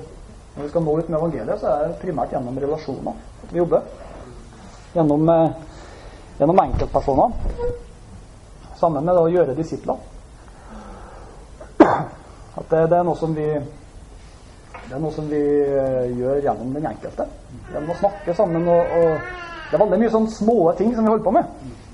når 0.56 0.62
vi 0.62 0.68
skal 0.68 0.82
nå 0.86 0.94
ut 0.98 1.08
med 1.08 1.18
evangeliet, 1.18 1.60
så 1.60 1.68
er 1.68 1.84
det 1.90 1.98
primært 2.00 2.32
gjennom 2.32 2.56
relasjoner 2.62 3.12
at 3.44 3.52
vi 3.52 3.60
jobber. 3.60 3.84
Gjennom, 4.94 5.28
eh, 5.28 5.50
gjennom 6.38 6.64
enkeltpersoner. 6.64 7.36
Sammen 8.80 9.04
med 9.04 9.20
å 9.20 9.28
gjøre 9.28 9.56
disipler. 9.58 10.00
At 11.76 12.70
det, 12.70 12.86
det, 12.88 12.96
er 12.96 13.04
noe 13.04 13.20
som 13.20 13.36
vi 13.36 13.50
det 13.52 14.94
er 14.94 15.02
noe 15.02 15.12
som 15.12 15.28
vi 15.28 15.42
eh, 15.60 16.06
gjør 16.16 16.40
gjennom 16.40 16.72
den 16.72 16.88
enkelte. 16.88 17.28
Gjennom 17.68 17.92
å 17.92 17.98
snakke 18.00 18.36
sammen. 18.38 18.64
Og, 18.64 18.96
og 18.96 19.68
det 19.68 19.76
er 19.76 19.84
veldig 19.84 20.06
mye 20.06 20.14
sånne 20.16 20.40
små 20.40 20.72
ting 20.78 20.96
som 20.96 21.04
vi 21.04 21.12
holder 21.12 21.28
på 21.28 21.36
med. 21.36 21.84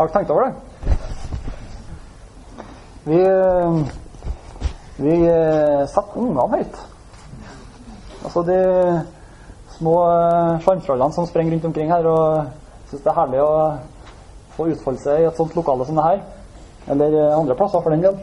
Har 0.00 0.08
dere 0.08 0.14
tenkt 0.16 0.30
over 0.32 0.46
det? 0.46 0.54
Vi, 3.04 3.18
vi 4.96 5.16
eh, 5.28 5.82
setter 5.92 6.14
ungene 6.16 6.46
høyt. 6.54 6.78
Altså 8.24 8.40
de 8.48 8.56
små 9.74 9.92
eh, 10.06 10.54
sjarmtrollene 10.64 11.12
som 11.12 11.26
sprenger 11.28 11.52
rundt 11.52 11.66
omkring 11.68 11.92
her 11.92 12.08
og 12.08 12.48
syns 12.88 13.02
det 13.04 13.10
er 13.12 13.18
herlig 13.18 13.42
å 13.44 13.50
få 14.54 14.70
utfolde 14.72 15.02
seg 15.02 15.20
i 15.20 15.26
et 15.28 15.36
sånt 15.36 15.58
lokale 15.58 15.84
som 15.84 16.00
det 16.00 16.06
her. 16.06 16.22
Eller 16.94 17.16
andre 17.34 17.56
plasser, 17.58 17.84
for 17.84 17.92
den 17.92 18.06
del 18.06 18.16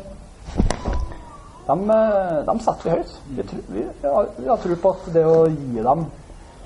de, 1.67 1.75
eh, 1.77 2.39
de 2.47 2.55
setter 2.65 2.87
vi 2.87 2.95
høyt. 2.95 3.13
Vi, 3.27 3.45
vi, 3.75 3.85
vi, 4.01 4.47
har 4.49 4.63
tro 4.65 4.79
på 4.81 4.95
at 4.95 5.11
det 5.13 5.27
å 5.29 5.43
gi 5.45 5.85
dem 5.91 6.07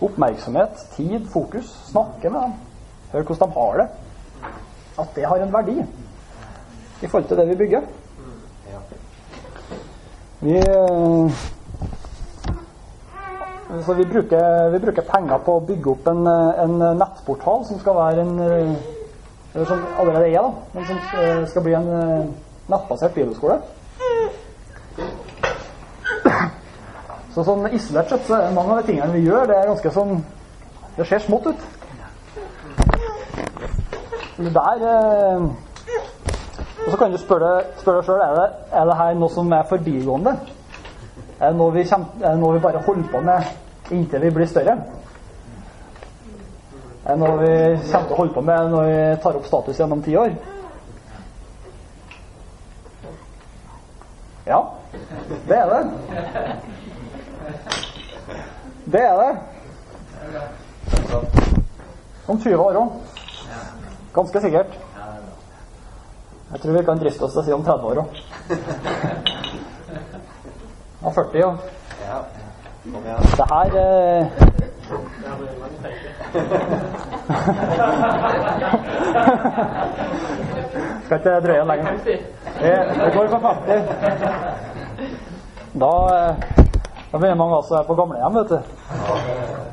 oppmerksomhet, 0.07 0.87
tid, 0.95 1.27
fokus, 1.35 1.75
snakke 1.89 2.31
med 2.31 2.47
dem, 2.47 2.55
høre 3.11 3.27
hvordan 3.27 3.51
de 3.51 3.59
har 3.59 3.83
det, 3.83 3.89
at 4.99 5.15
det 5.15 5.25
har 5.25 5.37
en 5.39 5.53
verdi 5.53 5.77
i 7.01 7.07
forhold 7.07 7.27
til 7.27 7.37
det 7.37 7.47
vi 7.49 7.55
bygger. 7.55 7.81
Vi, 10.41 10.55
eh, 10.57 11.31
så 13.85 13.93
vi 13.93 14.05
bruker, 14.05 14.69
vi 14.69 14.79
bruker 14.79 15.01
penger 15.07 15.37
på 15.45 15.57
å 15.57 15.65
bygge 15.65 15.91
opp 15.91 16.07
en, 16.11 16.27
en 16.27 16.79
nettportal 16.97 17.65
som 17.69 17.79
skal 17.79 17.95
være 17.95 18.25
en 18.25 18.33
eller 19.51 19.67
som 19.67 19.79
allerede 19.99 20.29
er, 20.31 20.41
da, 20.41 20.51
men 20.73 20.85
som 20.87 20.97
skal 21.51 21.63
bli 21.65 21.73
en 21.75 21.89
nettbasert 22.71 23.13
bibelskole. 23.15 23.57
Så 27.31 27.43
sånn 27.47 27.67
isolert 27.71 28.11
sett 28.11 28.27
så 28.27 28.39
mange 28.55 28.75
av 28.75 28.81
de 28.81 28.91
tingene 28.91 29.13
vi 29.15 29.25
gjør, 29.25 29.47
det 29.47 29.57
er 29.57 29.69
ganske 29.71 29.93
sånn 29.95 30.21
Det 30.97 31.05
ser 31.07 31.21
smått 31.23 31.45
ut. 31.47 31.61
Det 34.41 34.53
der 34.53 34.75
eh, 35.35 35.43
Og 36.85 36.91
så 36.91 36.97
kan 36.97 37.11
du 37.11 37.17
spørre, 37.17 37.61
deg 37.85 38.05
sjøl 38.05 38.21
er, 38.21 38.31
det, 38.33 38.47
er 38.73 38.85
det 38.89 38.95
her 38.97 39.13
noe 39.13 39.29
som 39.29 39.51
er 39.53 39.67
forbigående. 39.69 40.31
Er 41.37 41.51
det, 41.51 41.57
noe 41.59 41.73
vi 41.75 41.83
kjem, 41.85 42.07
er 42.23 42.31
det 42.31 42.39
noe 42.41 42.55
vi 42.55 42.63
bare 42.63 42.81
holder 42.87 43.11
på 43.11 43.21
med 43.21 43.93
inntil 43.93 44.21
vi 44.25 44.31
blir 44.33 44.49
større? 44.49 44.73
Er 47.05 47.13
det 47.13 47.19
noe 47.21 47.37
vi 47.37 47.51
kommer 47.91 48.07
til 48.07 48.15
å 48.15 48.17
holde 48.17 48.33
på 48.33 48.45
med 48.49 48.73
når 48.73 48.89
vi 48.89 48.97
tar 49.21 49.37
opp 49.37 49.45
status 49.45 49.79
gjennom 49.83 50.01
ti 50.01 50.17
år? 50.17 50.33
Ja, 54.49 54.59
det 55.49 55.57
er 55.61 55.69
det. 55.75 55.81
Det 58.91 59.05
er 59.05 59.15
det. 59.21 59.31
Om 62.27 62.41
20 62.41 62.57
år 62.57 62.81
òg. 62.81 63.01
Ganske 64.13 64.41
sikkert. 64.41 64.79
Jeg 66.51 66.59
tror 66.61 66.71
vi 66.71 66.83
kan 66.85 66.99
driste 66.99 67.23
oss 67.23 67.31
til 67.31 67.41
å 67.41 67.43
si 67.45 67.53
om 67.55 67.63
30 67.63 67.85
år 67.87 67.97
òg. 68.01 68.07
Og 71.01 71.13
40 71.15 71.43
òg. 71.47 71.55
Det 73.37 73.45
her 73.51 73.69
eh... 73.81 74.23
Skal 81.05 81.17
ikke 81.17 81.41
drøye 81.45 81.65
lenger. 81.71 81.91
Det, 82.03 82.75
det 82.99 83.13
går 83.15 83.25
for 83.31 83.39
50. 83.39 83.79
Da 85.81 85.93
eh... 86.17 86.33
Da 87.11 87.17
begynner 87.17 87.35
mange 87.35 87.55
av 87.57 87.59
oss 87.59 87.71
å 87.71 87.75
være 87.75 87.87
på 87.89 87.95
gamlehjem, 87.99 88.37
vet 88.39 88.51
du. 88.53 88.59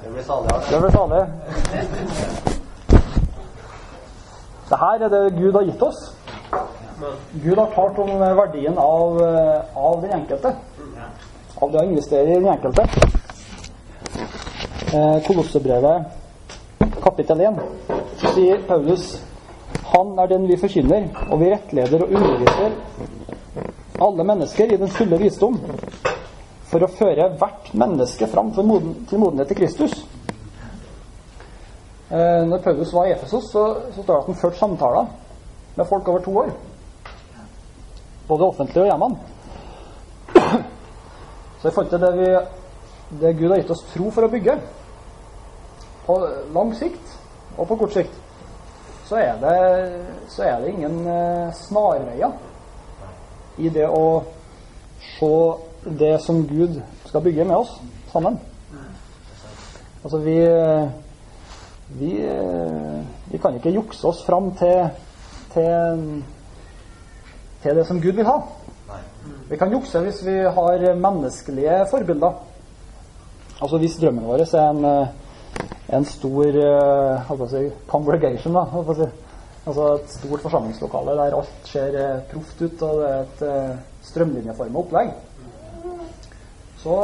Det 0.02 0.10
blir 0.10 0.24
salig. 0.26 0.56
Det 0.70 0.80
blir 0.82 0.90
salig. 0.90 1.22
Det 4.68 4.78
her 4.78 5.04
er 5.04 5.12
det 5.12 5.36
Gud 5.38 5.52
har 5.56 5.64
gitt 5.64 5.82
oss. 5.82 6.00
Gud 7.42 7.56
har 7.56 7.70
talt 7.74 7.98
om 8.02 8.10
verdien 8.20 8.78
av, 8.78 9.20
av 9.74 10.00
den 10.02 10.12
enkelte. 10.20 10.54
Av 11.58 11.72
det 11.72 11.82
å 11.82 11.88
investere 11.88 12.36
i 12.36 12.40
den 12.40 12.52
enkelte. 12.52 12.84
Eh, 14.88 15.18
Kolossebrevet 15.26 16.16
kapittel 17.02 17.40
1 17.40 17.58
sier 18.32 18.62
Paulus 18.68 19.18
han 19.88 20.18
er 20.20 20.28
den 20.30 20.46
vi 20.48 20.56
forkynner, 20.60 21.08
og 21.30 21.40
vi 21.40 21.50
rettleder 21.52 22.04
og 22.04 22.12
underviser 22.12 22.74
alle 24.04 24.24
mennesker 24.24 24.72
i 24.72 24.78
den 24.80 24.90
fulle 24.92 25.18
visdom 25.20 25.56
for 26.68 26.84
å 26.84 26.90
føre 26.92 27.30
hvert 27.40 27.70
menneske 27.72 28.28
fram 28.28 28.52
til 28.54 28.68
modenhet 28.68 29.48
til 29.48 29.60
Kristus. 29.62 29.94
Eh, 32.10 32.42
når 32.48 32.62
Paulus 32.64 32.92
var 32.92 33.06
i 33.06 33.12
Efesos, 33.12 33.50
så, 33.52 33.64
så 33.94 34.02
står 34.02 34.14
det 34.14 34.20
at 34.22 34.26
han 34.26 34.40
førte 34.42 34.58
samtaler 34.58 35.06
med 35.76 35.86
folk 35.88 36.08
over 36.08 36.18
to 36.24 36.38
år. 36.38 36.52
Både 38.28 38.44
offentlig 38.44 38.82
og 38.82 38.88
hjemme. 38.88 39.18
Så 41.60 41.68
i 41.68 41.70
forhold 41.70 41.90
til 41.90 42.00
det, 42.00 42.12
vi, 42.18 42.26
det 43.20 43.36
Gud 43.36 43.48
har 43.50 43.60
gitt 43.60 43.70
oss 43.74 43.84
tro 43.92 44.10
for 44.14 44.24
å 44.24 44.30
bygge, 44.32 44.56
på 46.06 46.16
lang 46.54 46.72
sikt 46.78 47.16
og 47.58 47.66
på 47.68 47.76
kort 47.76 47.96
sikt, 47.96 48.14
så 49.08 49.18
er 49.20 49.40
det, 49.42 49.58
så 50.32 50.46
er 50.46 50.60
det 50.62 50.72
ingen 50.72 51.00
eh, 51.08 51.50
snarveier 51.56 52.32
i 53.58 53.68
det 53.74 53.88
å 53.88 54.22
se 55.18 55.34
det 55.98 56.14
som 56.24 56.46
Gud 56.48 56.80
skal 57.08 57.24
bygge 57.24 57.44
med 57.44 57.56
oss 57.56 57.74
sammen. 58.12 58.38
Altså, 60.04 60.18
vi, 60.22 60.38
vi, 61.88 62.12
vi 63.30 63.38
kan 63.38 63.56
ikke 63.56 63.72
jukse 63.72 64.08
oss 64.08 64.24
fram 64.26 64.50
til, 64.58 64.90
til, 65.54 66.02
til 67.62 67.80
det 67.80 67.86
som 67.88 68.00
Gud 68.02 68.18
vil 68.18 68.28
ha. 68.28 68.38
Vi 69.48 69.56
kan 69.56 69.72
jukse 69.72 70.02
hvis 70.04 70.20
vi 70.26 70.36
har 70.42 70.84
menneskelige 71.00 71.78
forbilder. 71.90 72.36
Altså 73.62 73.78
hvis 73.78 73.96
drømmen 73.98 74.28
vår 74.28 74.44
er 74.44 74.68
en, 74.70 74.84
en 75.96 76.04
stor 76.04 77.48
si, 77.50 77.64
congregation, 77.88 78.54
da, 78.54 78.66
si. 78.94 79.08
altså 79.66 79.88
et 79.94 80.12
stort 80.12 80.44
forsamlingslokale 80.44 81.16
der 81.18 81.38
alt 81.40 81.72
ser 81.72 81.98
proft 82.30 82.62
ut, 82.62 82.82
og 82.82 83.00
det 83.00 83.08
er 83.08 83.24
et 83.24 84.06
strømlinjeforma 84.12 84.78
opplegg 84.84 85.16
så, 86.82 86.94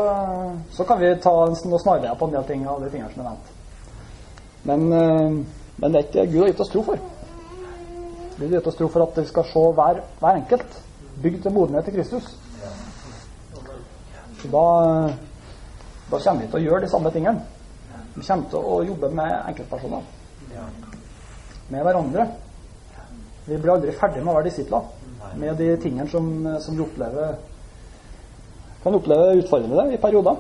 så, 0.71 0.85
kan 0.85 1.01
vi 1.01 1.11
ta 1.23 1.33
noen 1.35 1.81
snarveier 1.83 2.15
på 2.19 2.29
en 2.29 2.37
del 2.37 2.47
ting 2.47 2.67
av 2.69 2.83
de 2.83 2.91
tingene 2.93 3.11
som 3.11 3.25
er 3.25 3.33
nevnt. 3.33 3.54
Men, 4.65 4.93
eh, 4.93 5.37
men, 5.77 5.93
det 5.93 6.01
er 6.01 6.09
ikke 6.09 6.27
Gud 6.33 6.41
har 6.41 6.53
gitt 6.53 6.63
oss 6.65 6.73
tro 6.73 6.83
for. 6.87 7.03
Gud 8.39 8.47
har 8.47 8.57
gitt 8.57 8.71
oss 8.71 8.79
tro 8.79 8.89
for 8.89 9.07
at 9.07 9.21
vi 9.21 9.27
skal 9.29 9.47
se 9.51 9.65
hver, 9.79 10.01
hver 10.21 10.41
enkelt 10.41 10.81
bygd 11.23 11.43
til 11.43 11.55
modenhet 11.55 11.89
i 11.89 11.97
Kristus. 11.97 12.33
Så 14.41 14.51
da, 14.53 14.65
da 16.11 16.19
kommer 16.19 16.43
vi 16.43 16.51
til 16.51 16.61
å 16.61 16.65
gjøre 16.65 16.85
de 16.85 16.91
samme 16.93 17.13
tingene. 17.15 17.45
Vi 18.15 18.27
kommer 18.27 18.51
til 18.51 18.59
å 18.75 18.83
jobbe 18.85 19.11
med 19.15 19.33
enkeltpersoner. 19.53 20.11
Med 21.71 21.81
hverandre. 21.87 22.29
Vi 23.47 23.57
blir 23.57 23.75
aldri 23.75 23.93
ferdig 23.97 24.23
med 24.23 24.33
å 24.33 24.39
være 24.39 24.51
disipler 24.51 24.93
med 25.37 25.57
de 25.59 25.77
tingene 25.83 26.07
som, 26.09 26.29
som 26.61 26.77
vi 26.77 26.85
opplever 26.85 27.35
kan 28.85 28.95
oppleve 28.95 29.39
utfordrende 29.41 29.95
i 29.95 30.01
perioder. 30.01 30.37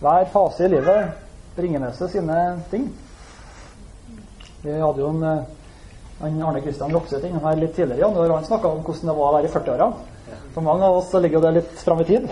Hver 0.00 0.26
fase 0.32 0.66
i 0.66 0.68
livet 0.68 1.08
bringer 1.56 1.80
med 1.80 1.94
seg 1.96 2.10
sine 2.12 2.40
ting. 2.70 2.90
Vi 4.66 4.80
hadde 4.80 4.98
jo 4.98 5.08
en, 5.12 5.22
en 6.26 6.42
Arne 6.42 6.60
Kristian 6.60 6.90
Rokseth 6.90 7.26
innom 7.28 7.44
her 7.46 7.58
litt 7.60 7.76
tidligere 7.76 8.00
i 8.00 8.02
januar. 8.02 8.32
Han 8.34 8.46
snakka 8.48 8.66
om 8.72 8.80
hvordan 8.82 9.12
det 9.12 9.14
var 9.14 9.28
å 9.28 9.34
være 9.36 9.46
i 9.46 9.52
40-åra. 9.52 9.86
For 10.56 10.66
mange 10.66 10.88
av 10.88 10.96
oss 10.98 11.12
ligger 11.22 11.44
det 11.44 11.52
litt 11.60 11.84
fram 11.84 12.02
i 12.02 12.06
tid. 12.08 12.26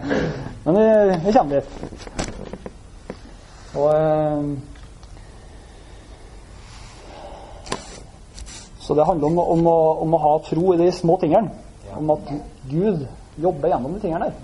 Men 0.64 0.78
vi, 0.78 0.86
vi, 1.26 1.34
kommer 1.36 1.60
dit. 1.60 1.68
Og 3.76 3.90
eh, 3.92 4.40
Så 8.86 8.94
det 8.94 9.04
handler 9.04 9.26
om, 9.28 9.38
om, 9.42 9.68
å, 9.68 9.78
om 10.06 10.16
å 10.16 10.24
ha 10.24 10.34
tro 10.46 10.72
i 10.72 10.80
de 10.80 10.88
små 10.94 11.20
tingene. 11.20 11.50
om 11.98 12.10
at 12.16 12.28
Gud 12.70 13.04
jobber 13.36 13.68
gjennom 13.68 13.96
de 13.96 14.00
tingene 14.00 14.30
der. 14.30 14.36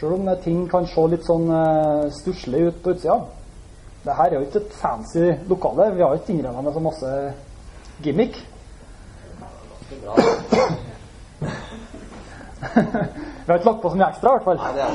Selv 0.00 0.18
om 0.18 0.30
ting 0.42 0.64
kan 0.70 0.86
se 0.86 1.06
litt 1.12 1.26
sånn 1.26 1.50
uh, 1.50 2.08
stusslig 2.22 2.70
ut 2.70 2.82
på 2.82 2.96
utsida. 2.96 3.20
Det 4.08 4.16
her 4.16 4.24
er 4.24 4.34
jo 4.34 4.40
ikke 4.40 4.58
et 4.58 4.72
fancy 4.72 5.48
lokale. 5.48 5.94
Vi 5.94 6.00
har 6.02 6.14
ikke 6.14 6.32
innreda 6.32 6.60
med 6.60 6.72
så 6.72 6.80
masse 6.80 7.32
gimmick. 8.02 8.38
Vi 13.44 13.52
har 13.52 13.54
ikke 13.54 13.66
lagt 13.66 13.82
på 13.82 13.90
så 13.90 13.96
mye 13.96 14.08
ekstra, 14.08 14.28
i 14.28 14.32
hvert 14.32 14.44
fall. 14.48 14.56
Nei, 14.56 14.72
det 14.76 14.82
er 14.84 14.90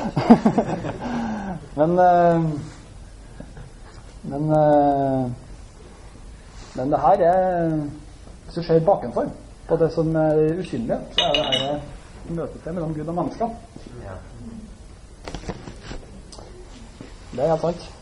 men 1.78 1.90
uh, 1.98 2.42
Men 4.22 4.42
uh, 4.50 5.30
Men 6.74 6.90
det 6.90 7.00
her 7.00 7.18
er 7.30 7.70
Hvis 8.44 8.54
du 8.54 8.62
ser 8.62 8.80
bakenfor, 8.80 9.26
på 9.68 9.76
det 9.76 9.92
som 9.92 10.16
er 10.16 10.58
usynlig, 10.58 10.98
så 11.10 11.24
er 11.24 11.32
det 11.32 11.44
her 11.44 11.80
møtet 12.28 12.74
mellom 12.74 12.94
Gud 12.94 13.06
og 13.06 13.14
mennesker. 13.14 13.48
Det 17.32 17.44
er 17.44 17.48
helt 17.48 17.60
sant. 17.60 17.94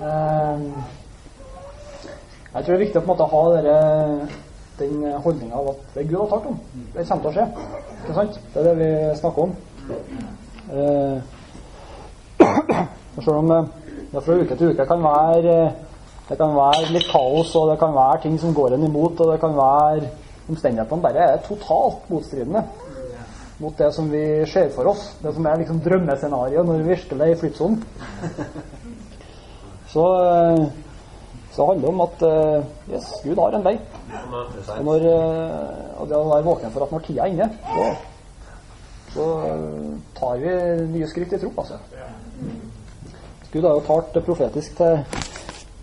Eh, 0.00 0.60
jeg 2.54 2.64
tror 2.64 2.70
det 2.72 2.78
er 2.78 2.84
viktig 2.84 3.00
å 3.00 3.04
på 3.04 3.08
en 3.08 3.12
måte 3.12 3.32
ha 3.32 3.42
dere, 3.54 3.74
den 4.80 4.94
holdninga 5.24 5.58
av 5.60 5.74
at 5.74 5.82
det 5.94 6.02
er 6.02 6.08
Gud 6.08 6.20
har 6.22 6.30
talt 6.32 6.48
om. 6.50 6.56
Det 6.94 7.04
kommer 7.08 7.22
til 7.26 7.30
å 7.30 7.36
skje. 7.36 7.46
Ikke 8.00 8.16
sant? 8.16 8.40
Det 8.54 8.62
er 8.62 8.66
det 8.70 8.78
vi 8.80 8.90
snakker 9.20 9.40
om. 9.44 9.52
Eh, 10.70 11.16
selv 13.20 13.36
om 13.36 13.48
det 13.52 13.60
det 14.10 14.22
fra 14.26 14.34
uke 14.40 14.56
til 14.58 14.72
uke 14.72 14.84
kan 14.90 15.04
være 15.04 15.56
eh, 15.68 16.36
kan 16.38 16.54
være 16.54 16.88
litt 16.94 17.06
kaos, 17.10 17.52
og 17.58 17.68
det 17.70 17.76
kan 17.78 17.94
være 17.94 18.22
ting 18.24 18.38
som 18.42 18.54
går 18.54 18.74
en 18.74 18.86
imot, 18.88 19.20
og 19.20 19.32
det 19.32 19.40
kan 19.42 19.54
være 19.54 20.08
omstendighetene 20.50 21.02
bare 21.04 21.26
er 21.34 21.44
totalt 21.46 22.08
motstridende 22.10 22.64
mot 23.60 23.76
det 23.78 23.90
som 23.94 24.08
vi 24.10 24.24
ser 24.50 24.70
for 24.74 24.90
oss. 24.90 25.12
Det 25.22 25.34
som 25.36 25.46
er 25.46 25.60
liksom 25.60 25.82
drømmescenarioet 25.84 26.66
når 26.66 26.80
vi 26.80 26.94
virkelig 26.94 27.26
er 27.26 27.34
i 27.34 27.38
flyttsonen. 27.38 27.82
Så, 29.92 30.04
eh, 30.24 30.66
så 31.52 31.66
handler 31.66 31.88
det 31.88 31.94
om 31.94 32.00
at 32.04 32.22
eh, 32.22 32.64
yes, 32.94 33.08
Gud 33.24 33.38
har 33.38 33.56
en 33.56 33.64
vei. 33.64 33.74
Og, 34.76 34.84
når, 34.86 35.06
eh, 35.10 35.96
og 35.98 36.08
det 36.08 36.18
å 36.18 36.28
være 36.28 36.46
våken 36.46 36.74
for 36.74 36.86
at 36.86 36.92
når 36.94 37.02
tida 37.06 37.26
er 37.26 37.32
inne, 37.34 37.48
så, 37.66 37.88
så 39.16 39.26
tar 40.18 40.38
vi 40.42 40.52
nye 40.92 41.08
skritt 41.10 41.34
i 41.34 41.40
tro. 41.42 41.50
Altså. 41.58 41.80
Gud 43.50 43.66
har 43.66 43.74
jo 43.74 43.86
talt 43.88 44.20
profetisk 44.28 44.78
til, 44.78 45.00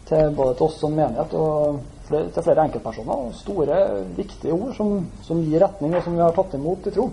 til 0.08 0.32
både 0.38 0.56
til 0.56 0.68
oss 0.70 0.78
som 0.80 0.96
menighet 0.96 1.36
og 1.36 1.82
flere, 2.08 2.30
til 2.32 2.46
flere 2.46 2.68
enkeltpersoner. 2.70 3.26
Og 3.28 3.36
store, 3.36 3.82
viktige 4.16 4.56
ord 4.56 4.72
som, 4.78 5.02
som 5.28 5.42
gir 5.44 5.66
retning, 5.66 5.98
og 5.98 6.06
som 6.06 6.16
vi 6.16 6.24
har 6.24 6.38
tatt 6.38 6.56
imot 6.56 6.88
i 6.88 6.96
tro. 6.96 7.10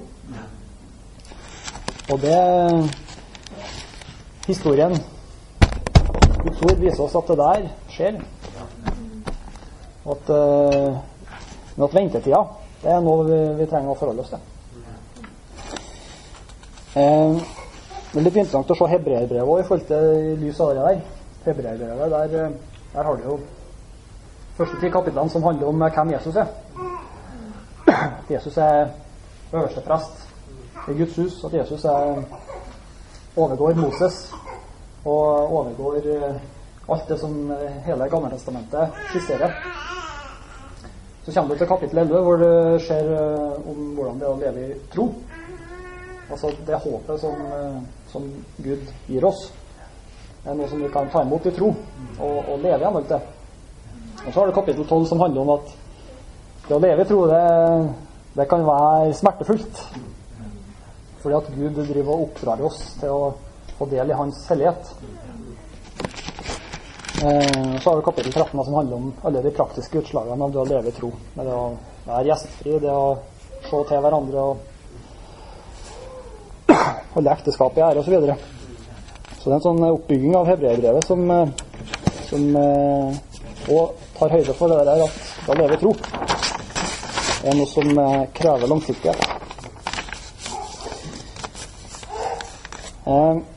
Og 2.13 2.23
det 2.23 2.39
Historien 4.45 4.93
Ord 6.63 6.79
viser 6.81 7.03
oss 7.05 7.17
at 7.19 7.31
det 7.31 7.39
der 7.41 7.67
skjer. 7.91 8.21
At, 10.05 10.29
men 11.75 11.87
at 11.87 11.97
ventetida 11.97 12.43
det 12.85 12.93
er 12.93 13.01
noe 13.01 13.25
vi, 13.25 13.37
vi 13.63 13.67
trenger 13.69 13.95
å 13.95 13.97
forholde 13.97 14.21
oss 14.21 14.35
til. 14.35 14.43
Eh, 17.01 17.39
det 18.13 18.21
er 18.21 18.27
litt 18.27 18.37
interessant 18.37 18.71
å 18.71 18.77
se 18.77 18.89
hebreerbrevet 18.93 19.63
i 19.63 19.67
forhold 19.67 19.87
til 19.89 20.37
lys 20.43 20.61
av 20.61 20.75
det 20.77 20.83
der. 20.85 20.99
Hebreerbrevet, 21.47 22.13
der, 22.13 22.35
eh, 22.43 22.83
der 22.93 23.09
har 23.09 23.17
du 23.17 23.25
jo 23.25 23.39
første 24.59 24.79
ti 24.83 24.91
kapitlene 24.93 25.33
som 25.33 25.43
handler 25.49 25.73
om 25.73 25.83
eh, 25.83 25.97
hvem 25.97 26.13
Jesus 26.13 26.37
er. 26.37 26.53
At 27.89 28.31
Jesus 28.31 28.61
er 28.61 28.93
øverste 29.53 29.83
prest 29.89 30.23
i 30.93 30.99
Guds 31.01 31.17
hus. 31.17 31.41
At 31.49 31.57
Jesus 31.57 31.85
er, 31.89 32.23
overgår 33.37 33.81
Moses 33.81 34.21
og 35.05 35.53
overgår 35.53 36.07
eh, 36.09 36.37
alt 36.89 37.09
det 37.09 37.19
som 37.21 37.51
eh, 37.53 37.77
hele 37.85 38.09
Gammeltestamentet 38.09 39.01
skisserer. 39.11 39.53
Så 41.25 41.33
kommer 41.33 41.55
du 41.55 41.59
til 41.59 41.69
kapittel 41.69 41.99
11, 41.99 42.23
hvor 42.25 42.41
det 42.41 42.81
skjer 42.85 43.11
eh, 43.13 43.69
om 43.71 43.93
hvordan 43.97 44.21
det 44.21 44.29
er 44.29 44.33
å 44.33 44.41
leve 44.41 44.65
i 44.65 44.79
tro. 44.93 45.11
Altså 46.33 46.55
det 46.67 46.81
håpet 46.81 47.21
som, 47.21 47.37
som 48.09 48.27
Gud 48.65 48.89
gir 49.07 49.27
oss. 49.29 49.51
Det 50.41 50.53
er 50.53 50.57
noe 50.57 50.69
som 50.69 50.81
vi 50.81 50.89
kan 50.93 51.09
ta 51.13 51.21
imot 51.25 51.47
i 51.49 51.53
tro 51.57 51.69
og, 51.69 52.39
og 52.39 52.63
leve 52.65 52.81
i 52.81 52.87
henhold 52.87 53.09
til. 53.11 53.21
Og 54.25 54.31
så 54.31 54.39
har 54.39 54.49
du 54.49 54.57
kapittel 54.57 54.87
12 54.89 55.07
som 55.11 55.21
handler 55.21 55.45
om 55.45 55.53
at 55.59 55.73
det 56.65 56.77
å 56.79 56.81
leve 56.81 57.05
i 57.05 57.09
tro, 57.09 57.27
det, 57.29 57.43
det 58.39 58.49
kan 58.49 58.65
være 58.65 59.13
smertefullt. 59.17 59.83
Fordi 61.21 61.37
at 61.37 61.51
Gud 61.53 61.77
driver 61.77 62.15
og 62.15 62.31
oppdrar 62.31 62.65
oss 62.65 62.81
til 63.01 63.13
å 63.13 63.35
få 63.79 63.87
del 63.91 64.11
i 64.11 64.19
Hans 64.19 64.47
hellighet. 64.49 64.95
Eh, 67.23 67.81
så 67.81 67.91
har 67.91 67.97
vi 67.97 68.03
kapittel 68.03 68.33
13 68.33 68.65
som 68.65 68.75
handler 68.75 68.97
om 68.97 69.13
alle 69.23 69.43
de 69.43 69.51
praktiske 69.51 69.99
utslagene 69.99 70.45
av 70.45 70.53
det 70.53 70.59
å 70.61 70.65
leve 70.69 70.89
i 70.89 70.97
tro. 70.97 71.13
Med 71.35 71.47
det 71.47 71.55
å 71.55 71.77
være 72.07 72.29
gjestfri, 72.29 72.79
det 72.83 72.91
å 72.93 73.19
se 73.65 73.83
til 73.89 74.03
hverandre 74.05 74.39
og 74.49 74.57
holde 77.15 77.37
ekteskapet 77.37 77.79
i 77.81 77.87
ære 77.87 78.03
osv. 78.03 78.11
Så, 78.11 78.17
videre. 78.17 78.37
så 79.39 79.45
det 79.45 79.53
er 79.53 79.59
en 79.61 79.69
sånn 79.69 79.87
oppbygging 79.89 80.37
av 80.37 80.51
hebreerbrevet 80.53 81.09
som, 81.09 81.31
eh, 81.31 81.49
som 82.29 82.43
eh, 82.61 83.23
tar 84.19 84.37
høyde 84.37 84.59
for 84.59 84.75
det 84.75 84.85
der 84.91 85.07
at 85.07 85.23
da 85.47 85.59
lever 85.63 85.81
tro 85.81 85.95
er 87.45 87.57
noe 87.59 87.69
som 87.69 87.99
eh, 87.99 88.23
krever 88.33 88.71
langsiktighet. 88.71 89.21
Eh, 93.05 93.54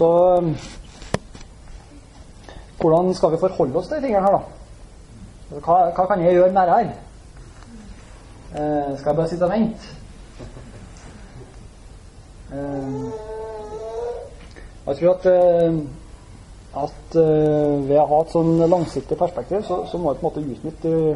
Så 0.00 0.08
hvordan 2.80 3.14
skal 3.14 3.32
vi 3.32 3.40
forholde 3.40 3.76
oss 3.76 3.88
til 3.88 3.96
de 3.96 4.02
tingene 4.02 4.24
her, 4.24 4.32
da? 4.32 5.58
Hva, 5.58 5.74
hva 5.92 6.04
kan 6.08 6.22
jeg 6.24 6.38
gjøre 6.38 6.52
med 6.54 6.68
det 6.70 6.76
her? 6.76 6.92
Eh, 8.60 8.98
skal 8.98 9.10
jeg 9.10 9.16
bare 9.18 9.28
sitte 9.28 9.44
og 9.44 9.52
vente? 9.52 9.90
Eh, 12.52 13.10
jeg 14.86 14.96
tror 14.96 15.12
at, 15.12 15.28
eh, 15.34 15.76
at 16.84 17.20
eh, 17.24 17.76
ved 17.90 18.00
å 18.00 18.08
ha 18.14 18.22
et 18.24 18.32
sånn 18.38 18.56
langsiktig 18.72 19.20
perspektiv, 19.20 19.68
så, 19.68 19.82
så 19.90 20.00
må 20.00 20.14
vi 20.14 20.22
på 20.22 20.30
en 20.30 20.30
måte 20.30 20.46
utnytte 20.54 20.94
de, 20.96 21.14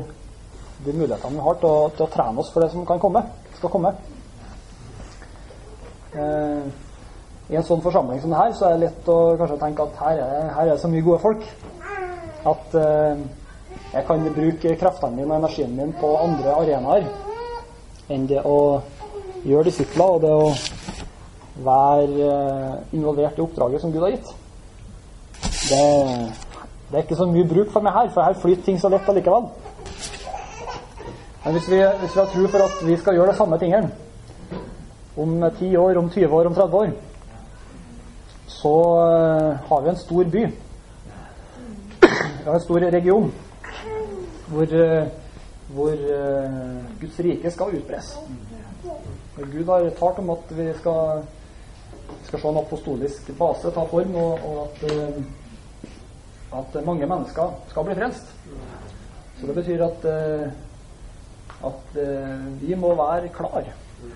de 0.85 0.99
mulighetene 0.99 1.38
vi 1.38 1.47
har 1.49 1.57
til 1.64 1.73
å, 1.73 1.88
til 1.97 2.05
å 2.05 2.12
trene 2.18 2.44
oss 2.44 2.53
for 2.53 2.66
det 2.66 2.70
som 2.75 2.85
kan 2.92 3.01
komme. 3.01 3.25
skal 3.57 3.73
komme. 3.79 3.97
Eh, 6.12 6.54
I 7.52 7.59
en 7.59 7.66
sånn 7.66 7.83
forsamling 7.85 8.20
som 8.22 8.33
det 8.33 8.40
her, 8.40 8.52
så 8.57 8.68
er 8.68 8.76
det 8.76 8.87
lett 8.87 9.09
å 9.12 9.18
kanskje 9.37 9.61
tenke 9.61 9.85
at 9.85 9.98
her 10.00 10.20
er, 10.24 10.46
her 10.57 10.68
er 10.68 10.72
det 10.72 10.80
så 10.80 10.88
mye 10.88 11.04
gode 11.04 11.20
folk 11.20 11.42
at 12.44 12.76
eh, 12.80 13.24
jeg 13.94 14.07
kan 14.09 14.24
bruke 14.37 14.76
kreftene 14.80 15.18
mine 15.18 15.28
og 15.30 15.42
energien 15.42 15.76
min 15.76 15.92
på 16.00 16.09
andre 16.20 16.54
arenaer 16.57 17.07
enn 18.12 18.26
det 18.28 18.40
å 18.44 18.57
gjøre 19.44 19.68
disipler 19.68 20.16
og 20.16 20.24
det 20.24 20.33
å 20.33 20.48
være 21.64 22.30
eh, 22.30 22.96
involvert 22.96 23.38
i 23.38 23.44
oppdraget 23.44 23.85
som 23.85 23.92
Gud 23.92 24.02
har 24.02 24.16
gitt. 24.16 24.33
Det, 25.44 25.85
det 26.90 26.98
er 26.98 27.04
ikke 27.04 27.20
så 27.20 27.28
mye 27.30 27.48
bruk 27.48 27.70
for 27.72 27.85
meg 27.85 27.96
her, 27.96 28.11
for 28.12 28.26
her 28.26 28.40
flyter 28.40 28.64
ting 28.66 28.80
så 28.80 28.90
lett 28.92 29.09
allikevel. 29.09 29.48
Men 31.44 31.57
hvis 31.59 31.68
vi, 31.68 31.80
hvis 32.00 32.16
vi 32.16 32.20
har 32.22 32.30
tro 32.33 32.46
for 32.48 32.64
at 32.64 32.85
vi 32.88 32.96
skal 33.00 33.18
gjøre 33.18 33.33
de 33.33 33.38
samme 33.38 33.61
tingene 33.61 33.92
om 35.20 35.37
10 35.44 35.76
år, 35.78 35.98
om 36.00 36.09
20 36.11 36.33
år, 36.35 36.48
om 36.48 36.57
30 36.57 36.80
år, 36.80 36.94
så 38.64 38.77
eh, 39.00 39.57
har 39.68 39.83
vi 39.83 39.88
en 39.88 39.96
stor 39.96 40.24
by. 40.24 40.46
Vi 42.00 42.44
har 42.44 42.55
en 42.55 42.61
stor 42.61 42.81
region 42.81 43.33
hvor, 44.46 44.71
eh, 44.85 45.08
hvor 45.69 45.92
eh, 45.92 46.79
Guds 47.00 47.19
rike 47.27 47.50
skal 47.52 47.77
utbres. 47.77 48.08
Gud 49.37 49.69
har 49.69 49.90
talt 49.98 50.23
om 50.23 50.33
at 50.33 50.54
vi 50.56 50.71
skal, 50.79 51.27
skal 52.25 52.40
se 52.40 52.48
en 52.54 52.62
apostolisk 52.62 53.29
base 53.37 53.75
ta 53.77 53.85
form, 53.90 54.17
og, 54.17 54.48
og 54.48 54.56
at, 54.65 54.96
at 56.62 56.81
mange 56.88 57.10
mennesker 57.10 57.52
skal 57.69 57.88
bli 57.90 57.98
frelst. 58.00 58.33
Så 59.37 59.50
det 59.50 59.58
betyr 59.60 59.85
at, 59.90 60.08
at 61.69 62.02
vi 62.65 62.81
må 62.81 62.96
være 62.96 63.29
klar 63.37 63.69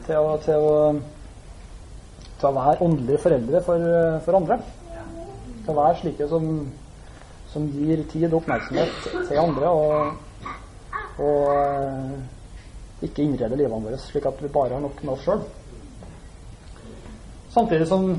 til 0.07 0.24
å, 0.24 0.36
til 0.44 0.68
å, 0.72 0.74
til 2.39 2.49
å 2.49 2.55
være 2.55 2.82
åndelige 2.86 3.22
foreldre 3.22 3.62
for, 3.66 3.86
for 4.24 4.39
andre. 4.39 4.59
Til 5.64 5.72
å 5.72 5.78
være 5.78 6.01
slike 6.01 6.28
som, 6.30 6.49
som 7.53 7.68
gir 7.74 8.05
tid 8.12 8.28
og 8.30 8.41
oppmerksomhet 8.43 9.09
til 9.28 9.41
andre, 9.43 9.72
og, 9.74 9.95
og 11.18 11.45
eh, 11.57 13.09
ikke 13.09 13.24
innreder 13.24 13.59
livene 13.59 13.84
våre 13.89 14.01
slik 14.03 14.26
at 14.30 14.43
vi 14.43 14.53
bare 14.55 14.76
har 14.76 14.84
nok 14.84 15.03
med 15.05 15.14
oss 15.16 15.26
sjøl. 15.26 15.45
Samtidig 17.55 17.89
som 17.91 18.11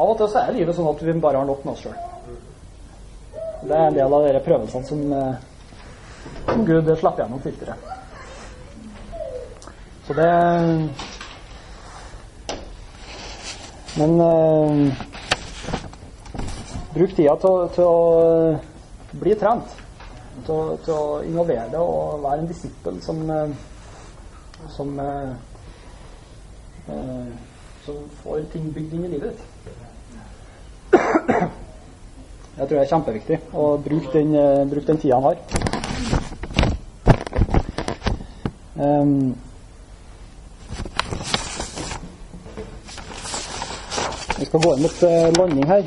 av 0.00 0.12
og 0.12 0.16
til 0.20 0.30
så 0.30 0.44
er 0.44 0.54
livet 0.54 0.76
sånn 0.76 0.88
at 0.90 1.02
vi 1.02 1.18
bare 1.20 1.42
har 1.42 1.48
nok 1.48 1.64
med 1.66 1.74
oss 1.74 1.84
sjøl. 1.84 1.98
Det 3.60 3.76
er 3.76 3.88
en 3.90 3.96
del 3.96 4.14
av 4.16 4.24
de 4.24 4.42
prøvelsene 4.46 4.88
som, 4.88 5.00
eh, 5.12 5.34
som 6.46 6.66
Gud 6.68 6.86
slipper 6.96 7.24
gjennom 7.24 7.42
filteret. 7.44 7.88
Så 10.06 10.14
det 10.16 10.30
Men 13.98 14.20
eh, 14.20 15.02
bruk 16.94 17.16
tida 17.16 17.34
til, 17.42 17.66
til, 17.74 17.84
å 17.88 19.18
bli 19.18 19.34
trent. 19.40 19.74
Til, 20.46 20.78
til, 20.84 20.94
å 20.94 21.20
involvere 21.26 21.66
deg 21.72 21.82
og 21.82 22.22
være 22.22 22.44
en 22.44 22.48
disippel 22.48 23.02
som 23.04 23.26
eh, 23.34 23.58
som, 24.68 25.00
eh, 25.00 25.30
eh, 26.88 27.26
som 27.84 27.94
får 28.22 28.44
ting 28.52 28.72
bygd 28.72 28.94
inn 28.94 29.04
i 29.04 29.08
livet 29.08 29.30
ditt. 29.32 29.44
Jeg 32.60 32.68
tror 32.68 32.76
det 32.76 32.82
er 32.82 32.90
kjempeviktig 32.92 33.38
å 33.56 33.66
bruke 33.80 34.12
den, 34.12 34.34
eh, 34.36 34.66
bruke 34.68 34.86
den 34.86 34.98
tida 34.98 35.14
han 35.14 35.24
har. 35.24 35.36
Um, 38.80 39.36
skal 44.50 44.60
gå 44.60 44.70
inn 44.74 44.82
mot 44.82 45.02
uh, 45.02 45.32
landing 45.38 45.66
her. 45.70 45.82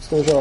Skal 0.00 0.18
vi 0.18 0.24
se 0.24 0.38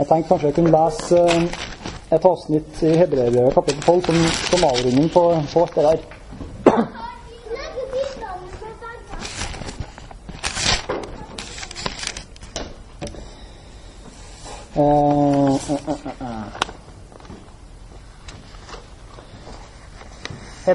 Jeg 0.00 0.08
tenkte 0.08 0.28
kanskje 0.28 0.48
jeg 0.48 0.54
kunne 0.54 0.72
lese 0.74 1.18
eh, 1.20 1.42
et 2.12 2.24
avsnitt 2.24 2.78
i 2.84 2.94
Hebreerbrevet 2.96 3.54
kapittel 3.54 3.82
12 3.88 4.04
som, 4.06 4.22
som 4.50 4.64
avrunding 4.68 5.10
på, 5.12 5.24
på 5.52 5.64
alt 5.64 5.76
der. 5.80 6.19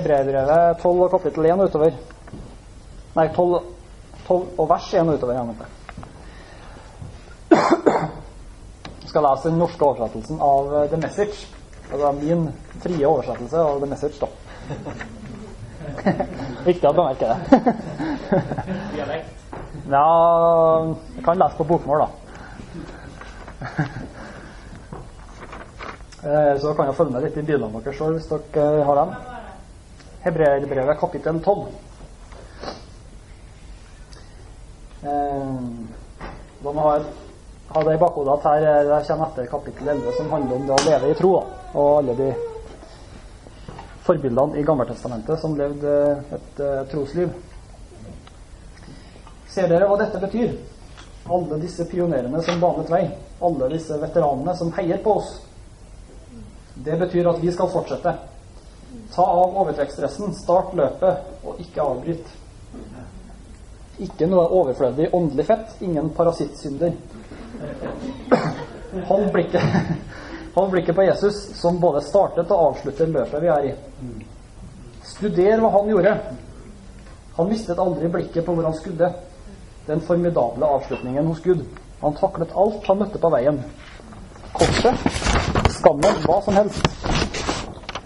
Hebreerbrevet 0.06 0.82
12 0.82 1.01
og 1.01 1.12
kapittel 1.12 1.45
1 1.49 1.62
utover. 1.66 1.95
Nei, 3.16 3.28
12, 3.34 3.62
12 4.28 4.60
og 4.62 4.70
vers 4.70 4.93
1 4.93 5.10
utover. 5.16 5.34
Jeg. 5.34 5.45
Jeg 9.01 9.10
skal 9.10 9.24
lese 9.26 9.49
den 9.49 9.58
norske 9.60 9.86
oversettelsen 9.86 10.41
av 10.43 10.74
eh, 10.76 10.89
The 10.91 10.99
Message. 11.01 11.47
Altså 11.91 12.12
min 12.20 12.49
frie 12.84 13.08
oversettelse 13.08 13.58
av 13.58 13.80
The 13.82 13.89
Message, 13.89 14.18
da. 14.22 14.28
Viktig 16.70 16.89
å 16.89 16.93
bemerke 16.97 17.26
det. 17.30 17.38
ja, 18.99 19.06
jeg 21.16 21.24
kan 21.26 21.39
lese 21.41 21.58
på 21.58 21.70
bokmål, 21.74 22.06
da. 22.06 22.10
Eh, 26.26 26.56
Så 26.58 26.72
kan 26.74 26.88
jeg 26.89 26.95
følge 26.97 27.14
med 27.14 27.22
litt 27.22 27.36
i 27.38 27.41
bilene 27.45 27.82
deres 27.86 27.99
sjøl 27.99 28.16
hvis 28.16 28.26
dere 28.32 28.64
eh, 28.80 28.86
har 28.88 28.97
dem. 28.97 29.34
Hebreerbrevet 30.26 30.99
kapittel 30.99 31.39
12. 31.43 31.65
Eh, 35.03 35.53
Da 36.63 36.71
må 36.73 36.82
ha, 36.82 36.99
ha 37.67 37.84
det 37.84 37.93
i 37.93 37.99
bakhodet 38.01 38.34
at 38.39 38.47
her 38.49 38.65
eh, 38.71 38.88
det 38.89 39.03
kommer 39.05 39.28
etter 39.30 39.45
kapittel 39.51 39.88
11, 39.93 40.15
som 40.17 40.32
handler 40.34 40.55
om 40.55 40.65
det 40.65 40.73
å 40.73 40.86
leve 40.88 41.11
i 41.11 41.17
tro. 41.19 41.32
Og 41.76 41.91
alle 41.99 42.17
de 42.17 42.32
forbildene 44.07 44.57
i 44.57 44.65
Gammeltestamentet 44.65 45.41
som 45.41 45.53
levde 45.57 45.93
et 46.34 46.59
uh, 46.61 46.82
trosliv. 46.89 47.30
Ser 49.49 49.69
dere 49.69 49.88
hva 49.89 49.97
dette 50.01 50.21
betyr? 50.21 50.57
Alle 51.30 51.57
disse 51.61 51.86
pionerene 51.89 52.41
som 52.45 52.61
banet 52.61 52.89
vei. 52.89 53.07
Alle 53.45 53.69
disse 53.78 53.97
veteranene 54.01 54.57
som 54.57 54.73
heier 54.78 55.01
på 55.05 55.19
oss. 55.19 55.36
Det 56.76 56.97
betyr 57.01 57.30
at 57.30 57.41
vi 57.45 57.53
skal 57.53 57.69
fortsette. 57.73 58.13
Ta 59.15 59.23
av 59.23 59.57
overtrekksdressen, 59.61 60.33
start 60.35 60.73
løpet, 60.75 61.29
og 61.45 61.61
ikke 61.63 61.83
avbryt. 61.83 62.31
Ikke 64.03 64.27
noe 64.27 64.47
overflødig 64.51 65.09
åndelig 65.15 65.45
fett, 65.47 65.75
ingen 65.85 66.09
parasittsynder. 66.17 66.95
Hold 69.07 69.29
blikket, 69.31 69.61
hold 70.55 70.71
blikket 70.71 70.95
på 70.95 71.05
Jesus, 71.07 71.39
som 71.59 71.79
både 71.79 72.03
startet 72.03 72.51
og 72.51 72.71
avslutter 72.71 73.11
løpet 73.11 73.43
vi 73.43 73.51
er 73.53 73.69
i. 73.69 73.73
Studer 75.05 75.63
hva 75.63 75.71
han 75.77 75.91
gjorde. 75.93 76.17
Han 77.37 77.49
mistet 77.51 77.79
aldri 77.79 78.11
blikket 78.11 78.45
på 78.45 78.55
hvor 78.55 78.67
han 78.67 78.77
skudde. 78.77 79.11
Den 79.87 80.01
formidable 80.01 80.65
avslutningen 80.65 81.27
hos 81.27 81.43
Gud. 81.43 81.65
Han 82.01 82.15
taklet 82.19 82.55
alt 82.55 82.87
han 82.87 83.03
møtte 83.03 83.21
på 83.21 83.31
veien. 83.31 83.59
Korset, 84.55 85.07
skammen, 85.77 86.23
hva 86.25 86.39
som 86.43 86.57
helst. 86.57 87.14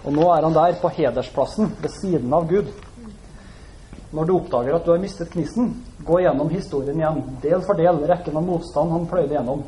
Og 0.04 0.14
nå 0.16 0.28
er 0.32 0.46
han 0.46 0.56
der 0.56 0.78
på 0.80 0.92
hedersplassen 0.96 1.74
ved 1.82 1.92
siden 1.92 2.32
av 2.32 2.48
Gud. 2.48 2.70
Når 4.10 4.26
du 4.26 4.32
oppdager 4.34 4.74
at 4.74 4.86
du 4.86 4.94
har 4.94 5.02
mistet 5.02 5.30
knissen, 5.30 5.74
gå 6.06 6.22
gjennom 6.24 6.48
historien 6.50 6.98
igjen, 6.98 7.20
del 7.44 7.60
for 7.66 7.78
del, 7.78 8.00
rekken 8.10 8.40
av 8.40 8.46
motstand 8.46 8.90
han 8.90 9.06
pløyde 9.10 9.36
gjennom. 9.36 9.62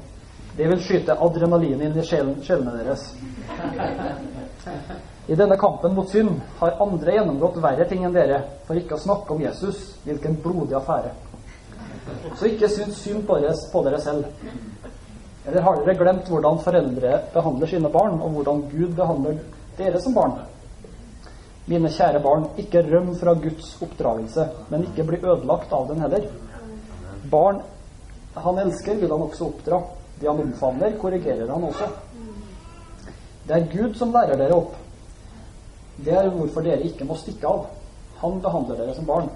Det 0.56 0.66
vil 0.68 0.80
skyte 0.84 1.14
adrenalin 1.24 1.84
inn 1.84 1.94
i 1.96 2.04
sjelen, 2.04 2.40
sjelene 2.44 2.74
deres. 2.80 3.06
I 5.30 5.38
denne 5.38 5.56
kampen 5.60 5.94
mot 5.94 6.10
synd 6.10 6.40
har 6.58 6.80
andre 6.82 7.14
gjennomgått 7.14 7.60
verre 7.62 7.86
ting 7.88 8.02
enn 8.04 8.16
dere, 8.16 8.42
for 8.66 8.76
ikke 8.76 8.98
å 8.98 9.04
snakke 9.04 9.36
om 9.36 9.44
Jesus, 9.44 9.84
hvilken 10.04 10.40
blodig 10.42 10.76
affære. 10.80 11.14
Så 12.36 12.50
ikke 12.50 12.68
syns 12.72 12.98
synd 13.04 13.24
på 13.28 13.38
dere, 13.38 13.54
på 13.72 13.84
dere 13.86 14.00
selv. 14.02 14.26
Eller 15.46 15.64
har 15.64 15.80
dere 15.80 15.98
glemt 15.98 16.28
hvordan 16.30 16.60
foreldre 16.64 17.16
behandler 17.32 17.70
sine 17.70 17.90
barn, 17.94 18.18
og 18.18 18.36
hvordan 18.36 18.66
Gud 18.72 18.96
behandler 18.98 19.38
dere 19.76 20.00
som 20.00 20.14
barn? 20.14 20.38
Mine 21.70 21.90
kjære 21.94 22.20
barn, 22.22 22.48
ikke 22.58 22.82
røm 22.88 23.12
fra 23.18 23.34
Guds 23.38 23.76
oppdragelse, 23.82 24.48
men 24.70 24.86
ikke 24.88 25.06
bli 25.06 25.20
ødelagt 25.22 25.72
av 25.72 25.88
den 25.88 26.02
heller. 26.02 26.26
Barn 27.30 27.62
han 28.34 28.58
elsker, 28.58 28.94
vil 28.94 29.12
han 29.12 29.22
også 29.22 29.46
oppdra. 29.50 29.82
De 30.20 30.26
han 30.26 30.40
omfavner, 30.40 30.96
korrigerer 30.98 31.50
han 31.50 31.64
også. 31.64 31.88
Det 33.48 33.56
er 33.56 33.68
Gud 33.72 33.94
som 33.98 34.12
lærer 34.14 34.38
dere 34.38 34.56
opp. 34.56 34.74
Det 36.02 36.14
er 36.16 36.30
hvorfor 36.32 36.64
dere 36.64 36.86
ikke 36.88 37.06
må 37.06 37.16
stikke 37.20 37.48
av. 37.48 37.66
Han 38.22 38.40
behandler 38.42 38.78
dere 38.80 38.94
som 38.96 39.06
barn. 39.06 39.30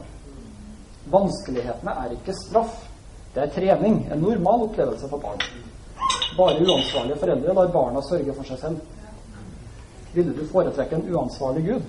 Vanskelighetene 1.13 1.95
er 2.03 2.15
ikke 2.17 2.35
straff. 2.35 2.81
Det 3.35 3.45
er 3.45 3.53
trening, 3.55 4.01
en 4.11 4.23
normal 4.23 4.69
opplevelse 4.71 5.11
for 5.11 5.23
barn. 5.23 5.43
Bare 6.37 6.63
uansvarlige 6.63 7.19
foreldre 7.21 7.55
lar 7.55 7.73
barna 7.75 8.03
sørge 8.03 8.35
for 8.35 8.49
seg 8.49 8.63
selv. 8.63 8.96
Ville 10.17 10.33
du 10.33 10.47
foretrekke 10.49 10.97
en 10.97 11.09
uansvarlig 11.13 11.65
Gud? 11.67 11.83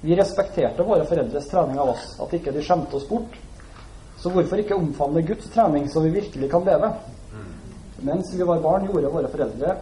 Vi 0.00 0.16
respekterte 0.18 0.82
våre 0.82 1.04
foreldres 1.06 1.46
trening 1.50 1.78
av 1.78 1.92
oss, 1.92 2.16
at 2.22 2.32
ikke 2.34 2.54
de 2.54 2.62
skjemte 2.66 2.98
oss 2.98 3.06
bort. 3.06 3.36
Så 4.18 4.32
hvorfor 4.34 4.58
ikke 4.58 4.74
omfavne 4.74 5.22
Guds 5.26 5.46
trening, 5.54 5.86
så 5.90 6.02
vi 6.02 6.16
virkelig 6.16 6.50
kan 6.50 6.66
leve? 6.66 6.90
Mens 8.02 8.32
vi 8.34 8.46
var 8.46 8.62
barn, 8.62 8.88
gjorde 8.90 9.14
våre 9.14 9.30
foreldre 9.30 9.76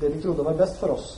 det 0.00 0.08
de 0.08 0.22
trodde 0.22 0.44
var 0.44 0.56
best 0.56 0.80
for 0.80 0.96
oss. 0.96 1.12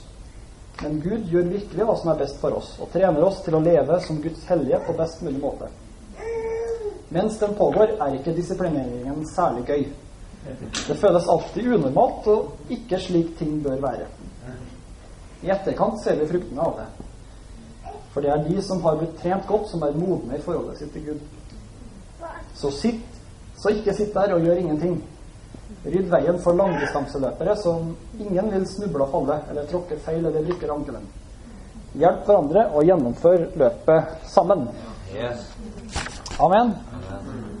Men 0.81 0.99
Gud 0.99 1.31
gjør 1.31 1.47
virkelig 1.49 1.87
hva 1.87 1.95
som 1.97 2.11
er 2.11 2.19
best 2.19 2.43
for 2.43 2.59
oss, 2.59 2.73
og 2.83 2.91
trener 2.91 3.23
oss 3.23 3.39
til 3.45 3.55
å 3.55 3.63
leve 3.63 3.99
som 4.03 4.19
Guds 4.23 4.43
hellige 4.51 4.81
på 4.83 4.95
best 4.99 5.23
mulig 5.23 5.39
måte. 5.39 5.71
Mens 7.15 7.39
den 7.39 7.55
pågår, 7.55 7.95
er 8.03 8.19
ikke 8.19 8.35
disiplineringen 8.35 9.23
særlig 9.31 9.63
gøy. 9.69 9.87
Det 10.75 10.99
føles 10.99 11.31
alltid 11.31 11.71
unormalt, 11.77 12.27
og 12.27 12.71
ikke 12.75 12.99
slik 12.99 13.37
ting 13.39 13.61
bør 13.63 13.79
være. 13.87 14.11
I 15.43 15.51
etterkant 15.53 15.99
ser 16.03 16.19
vi 16.19 16.29
fruktene 16.29 16.61
av 16.61 16.79
det. 16.79 16.87
For 18.13 18.23
det 18.23 18.31
er 18.31 18.45
de 18.47 18.61
som 18.63 18.83
har 18.85 18.95
blitt 18.99 19.17
trent 19.19 19.47
godt, 19.47 19.67
som 19.69 19.83
er 19.83 19.97
modne 19.97 20.37
i 20.37 20.43
forholdet 20.43 20.79
sitt 20.79 20.93
til 20.95 21.09
Gud. 21.09 21.19
Så 22.55 22.71
sitt, 22.71 23.19
så 23.59 23.73
ikke 23.75 23.93
sitt 23.93 24.13
der 24.15 24.33
og 24.35 24.45
gjør 24.45 24.61
ingenting. 24.61 24.95
Rydd 25.85 26.07
veien 26.09 26.39
for 26.41 26.57
langdistanseløpere 26.57 27.57
som 27.59 27.91
ingen 28.19 28.51
vil 28.53 28.65
snuble 28.69 29.03
og 29.05 29.11
falle, 29.13 29.39
eller 29.51 29.67
tråkke 29.69 29.99
feil 30.05 30.23
eller 30.23 30.47
vrikke 30.47 30.71
ankelen. 30.71 31.09
Hjelp 31.95 32.25
hverandre 32.27 32.65
og 32.71 32.87
gjennomfør 32.87 33.45
løpet 33.55 34.29
sammen. 34.31 34.67
Amen. 36.39 36.73
Amen. 36.95 37.54